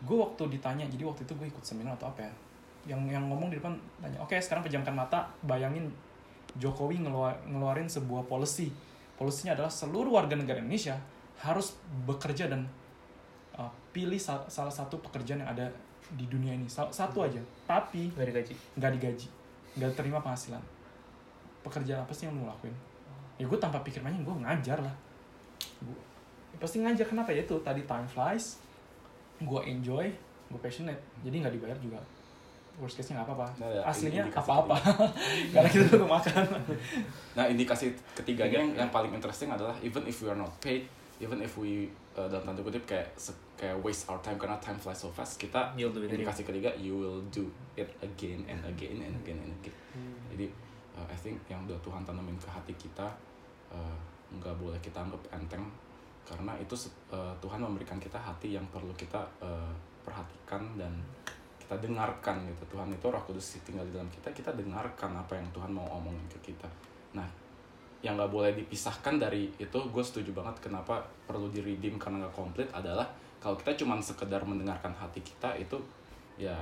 gue 0.01 0.17
waktu 0.17 0.57
ditanya, 0.57 0.87
jadi 0.89 1.05
waktu 1.05 1.21
itu 1.27 1.33
gue 1.37 1.47
ikut 1.51 1.61
seminar 1.61 1.93
atau 1.99 2.09
apa 2.09 2.25
ya? 2.25 2.33
Yang 2.95 3.19
yang 3.19 3.29
ngomong 3.29 3.53
di 3.53 3.59
depan 3.61 3.75
tanya, 4.01 4.17
oke 4.17 4.33
sekarang 4.39 4.65
pejamkan 4.65 4.95
mata, 4.95 5.29
bayangin 5.45 5.85
Jokowi 6.57 7.05
ngelua- 7.05 7.37
ngeluarin 7.45 7.85
sebuah 7.85 8.25
policy. 8.25 8.73
Polisinya 9.19 9.53
adalah 9.53 9.69
seluruh 9.69 10.09
warga 10.09 10.33
negara 10.33 10.57
Indonesia 10.63 10.97
harus 11.39 11.75
bekerja 12.03 12.47
dan 12.47 12.67
uh, 13.53 13.71
pilih 13.89 14.19
sa- 14.19 14.43
salah 14.45 14.71
satu 14.71 14.99
pekerjaan 14.99 15.39
yang 15.39 15.51
ada 15.51 15.65
di 16.11 16.25
dunia 16.25 16.51
ini. 16.51 16.65
Sa- 16.65 16.89
Satu 16.89 17.21
aja. 17.21 17.39
Tapi 17.63 18.11
Gak 18.11 18.27
digaji. 18.27 18.53
nggak 18.75 18.91
digaji, 18.97 19.27
nggak 19.75 19.91
terima 19.93 20.19
penghasilan. 20.19 20.61
Pekerjaan 21.59 22.01
apa 22.01 22.11
sih 22.11 22.25
yang 22.25 22.35
lu 22.35 22.43
lakuin? 22.43 22.73
Ya 23.35 23.45
gue 23.45 23.55
tanpa 23.55 23.79
pikir 23.79 23.99
banyak, 23.99 24.19
gue 24.19 24.35
ngajar 24.37 24.79
lah. 24.79 24.95
Gua- 25.79 26.03
ya 26.49 26.57
pasti 26.57 26.79
ngajar 26.79 27.05
kenapa 27.05 27.29
ya 27.29 27.43
itu 27.43 27.55
tadi 27.61 27.83
time 27.83 28.03
flies, 28.05 28.59
gue 29.39 29.61
enjoy, 29.65 30.07
gue 30.49 30.59
passionate, 30.59 30.99
jadi 31.21 31.35
nggak 31.39 31.53
dibayar 31.53 31.77
juga. 31.77 31.99
Worst 32.75 32.95
case-nya 32.95 33.19
nggak 33.19 33.27
apa-apa. 33.27 33.47
Nah, 33.59 33.67
ya, 33.69 33.81
Aslinya 33.83 34.23
apa-apa, 34.29 34.75
karena 35.53 35.67
kita 35.67 35.85
tuh 35.93 36.07
makan. 36.07 36.43
Nah 37.33 37.45
indikasi 37.45 37.91
ketiganya 38.15 38.55
yang, 38.57 38.71
yang 38.73 38.89
paling 38.89 39.11
interesting 39.11 39.51
adalah 39.51 39.75
even 39.83 39.99
if 40.03 40.15
we 40.19 40.27
are 40.27 40.39
not 40.39 40.47
paid, 40.57 40.87
even 41.19 41.39
if 41.43 41.59
we 41.59 41.91
uh, 42.15 42.27
dalam 42.31 42.47
tanda 42.47 42.63
kutip 42.63 42.83
kayak 42.87 43.07
se- 43.19 43.35
kayak 43.59 43.75
waste 43.83 44.07
our 44.07 44.19
time 44.23 44.39
karena 44.39 44.55
time 44.63 44.79
flies 44.79 44.95
so 44.95 45.11
fast, 45.11 45.35
kita 45.35 45.75
indikasi 45.75 46.47
ketiga 46.47 46.71
you 46.79 46.95
will 46.95 47.19
do 47.27 47.51
it 47.75 47.91
again 47.99 48.43
and 48.47 48.63
again 48.63 49.03
and 49.03 49.13
again 49.19 49.39
and 49.39 49.51
again. 49.59 49.75
Jadi 50.31 50.47
uh, 50.95 51.05
I 51.05 51.17
think 51.19 51.35
yang 51.51 51.67
udah 51.67 51.75
Tuhan 51.83 52.07
tanamin 52.07 52.39
ke 52.39 52.47
hati 52.47 52.71
kita 52.79 53.07
uh, 53.71 53.97
nggak 54.39 54.55
boleh 54.55 54.79
kita 54.79 55.03
anggap 55.03 55.19
enteng 55.35 55.67
karena 56.23 56.53
itu 56.61 56.75
uh, 57.11 57.33
Tuhan 57.41 57.59
memberikan 57.59 57.97
kita 57.97 58.15
hati 58.15 58.55
yang 58.55 58.63
perlu 58.71 58.93
kita 58.95 59.19
uh, 59.43 59.73
perhatikan 60.05 60.61
dan 60.79 60.93
kita 61.59 61.75
dengarkan 61.83 62.47
gitu. 62.47 62.77
Tuhan 62.77 62.89
itu 62.89 63.05
Roh 63.09 63.23
Kudus 63.27 63.59
tinggal 63.61 63.83
di 63.85 63.93
dalam 63.93 64.07
kita 64.07 64.31
kita 64.31 64.55
dengarkan 64.55 65.13
apa 65.19 65.35
yang 65.35 65.45
Tuhan 65.51 65.69
mau 65.73 65.85
omongin 65.99 66.23
ke 66.31 66.53
kita. 66.53 66.69
Nah 67.13 67.27
yang 67.99 68.15
nggak 68.15 68.31
boleh 68.31 68.55
dipisahkan 68.55 69.19
dari 69.19 69.51
itu 69.59 69.79
gue 69.79 70.03
setuju 70.03 70.31
banget 70.31 70.55
kenapa 70.63 71.03
perlu 71.27 71.51
di 71.51 71.59
redeem 71.59 71.99
karena 71.99 72.23
nggak 72.23 72.35
komplit 72.35 72.69
adalah 72.71 73.03
kalau 73.39 73.55
kita 73.59 73.75
cuma 73.75 73.99
sekedar 73.99 74.43
mendengarkan 74.43 74.91
hati 74.95 75.19
kita 75.19 75.55
itu 75.59 75.75
ya 76.39 76.55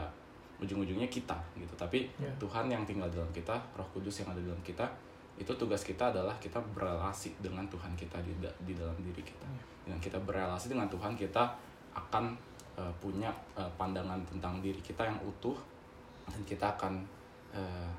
ujung-ujungnya 0.57 1.05
kita 1.09 1.37
gitu. 1.57 1.73
Tapi 1.77 2.09
Ya. 2.17 2.29
Tuhan 2.41 2.65
yang 2.69 2.81
tinggal 2.85 3.09
dalam 3.13 3.29
kita 3.29 3.53
Roh 3.77 3.85
Kudus 3.93 4.21
yang 4.21 4.33
ada 4.33 4.41
dalam 4.41 4.61
kita 4.65 4.85
itu 5.37 5.53
tugas 5.53 5.85
kita 5.85 6.09
adalah 6.09 6.33
kita 6.41 6.57
berrelasi 6.73 7.37
dengan 7.37 7.61
Tuhan 7.69 7.93
kita 7.93 8.17
di, 8.25 8.33
di 8.65 8.73
dalam 8.73 8.97
diri 8.97 9.21
kita. 9.21 9.45
Dengan 9.85 10.01
kita 10.01 10.17
berrelasi 10.25 10.73
dengan 10.73 10.89
Tuhan 10.89 11.13
kita 11.13 11.53
akan 11.93 12.33
uh, 12.77 12.93
punya 12.97 13.29
uh, 13.53 13.69
pandangan 13.77 14.17
tentang 14.25 14.57
diri 14.65 14.81
kita 14.81 15.05
yang 15.05 15.17
utuh 15.21 15.57
dan 16.25 16.41
kita 16.41 16.73
akan 16.73 16.93
uh, 17.53 17.91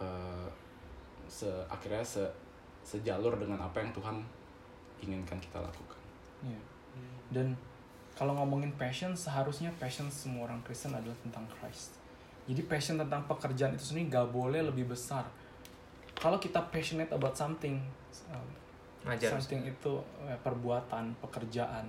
uh, 0.00 0.48
se 1.28 1.48
akhirnya 1.68 2.02
se 2.02 2.24
sejalur 2.82 3.36
dengan 3.36 3.60
apa 3.60 3.84
yang 3.84 3.92
Tuhan 3.92 4.16
inginkan 5.04 5.38
kita 5.38 5.60
lakukan. 5.60 6.00
Iya. 6.42 6.60
Dan 7.28 7.52
kalau 8.18 8.34
ngomongin 8.34 8.74
passion, 8.74 9.14
seharusnya 9.14 9.70
passion 9.78 10.10
semua 10.10 10.50
orang 10.50 10.58
Kristen 10.66 10.90
adalah 10.90 11.14
tentang 11.22 11.46
Christ. 11.46 11.94
Jadi 12.50 12.66
passion 12.66 12.98
tentang 12.98 13.22
pekerjaan 13.30 13.78
itu 13.78 13.94
sendiri 13.94 14.10
nggak 14.10 14.34
boleh 14.34 14.64
lebih 14.64 14.90
besar. 14.90 15.22
Kalau 16.18 16.42
kita 16.42 16.58
passionate 16.72 17.14
about 17.14 17.38
something, 17.38 17.78
um, 18.32 18.48
Ngajar. 19.06 19.38
something 19.38 19.62
itu 19.62 20.02
eh, 20.26 20.34
perbuatan, 20.42 21.14
pekerjaan 21.22 21.86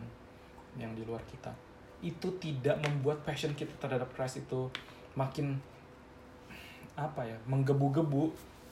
yang 0.78 0.94
di 0.94 1.02
luar 1.02 1.24
kita, 1.26 1.50
itu 2.06 2.30
tidak 2.38 2.78
membuat 2.86 3.26
passion 3.26 3.58
kita 3.58 3.74
terhadap 3.82 4.14
Christ 4.14 4.46
itu 4.46 4.70
makin 5.18 5.58
apa 6.94 7.26
ya, 7.26 7.40
menggebu-gebu. 7.50 8.30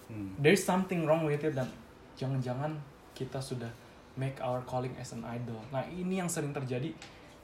Hmm. 0.08 0.32
There's 0.38 0.62
something 0.62 1.04
wrong 1.04 1.24
with 1.24 1.40
it 1.40 1.52
dan 1.52 1.68
jangan-jangan 2.16 2.74
kita 3.12 3.38
sudah 3.38 3.70
make 4.16 4.40
our 4.40 4.64
calling 4.64 4.96
as 4.96 5.12
an 5.12 5.22
idol. 5.24 5.60
Nah 5.70 5.84
ini 5.86 6.18
yang 6.18 6.28
sering 6.28 6.52
terjadi 6.52 6.90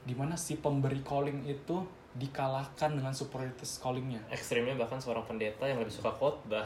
di 0.01 0.13
mana 0.13 0.33
si 0.33 0.57
pemberi 0.57 0.99
calling 1.01 1.43
itu 1.43 1.77
dikalahkan 2.13 2.93
dengan 2.93 3.11
superioritas 3.11 3.77
callingnya. 3.77 4.21
Ekstrimnya 4.29 4.75
bahkan 4.75 4.97
seorang 4.97 5.23
pendeta 5.23 5.63
yang 5.63 5.77
lebih 5.77 5.91
suka 5.91 6.09
khotbah 6.09 6.65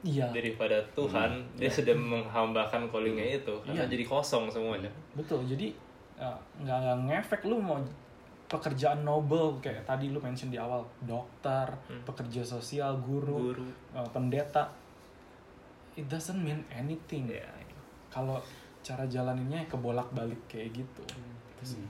Iya, 0.00 0.32
daripada 0.32 0.80
Tuhan, 0.96 1.44
dia 1.54 1.68
sudah 1.68 1.92
menghambakan 1.92 2.88
callingnya 2.88 3.36
itu 3.36 3.52
karena 3.60 3.84
Iya. 3.84 3.92
jadi 3.92 4.04
kosong 4.04 4.48
semuanya. 4.48 4.88
betul. 5.12 5.44
Jadi 5.44 5.76
uh, 6.16 6.32
nggak 6.56 6.78
nggak 6.80 6.98
ngefek 7.06 7.40
lu 7.44 7.60
mau 7.60 7.76
pekerjaan 8.46 9.04
noble 9.04 9.60
kayak 9.60 9.84
tadi 9.84 10.08
lu 10.08 10.18
mention 10.18 10.48
di 10.48 10.56
awal, 10.56 10.82
dokter, 11.00 11.68
Hmm. 11.86 12.02
pekerja 12.02 12.40
sosial, 12.42 12.96
guru, 12.98 13.52
Guru. 13.54 13.68
uh, 13.92 14.08
pendeta. 14.10 14.66
It 15.96 16.06
doesn't 16.06 16.38
mean 16.38 16.62
anything. 16.70 17.30
Ya, 17.30 17.46
Kalau 18.10 18.42
cara 18.80 19.04
jalaninnya 19.06 19.66
kebolak-balik 19.68 20.38
kayak 20.48 20.82
gitu. 20.82 21.04
Hmm. 21.60 21.84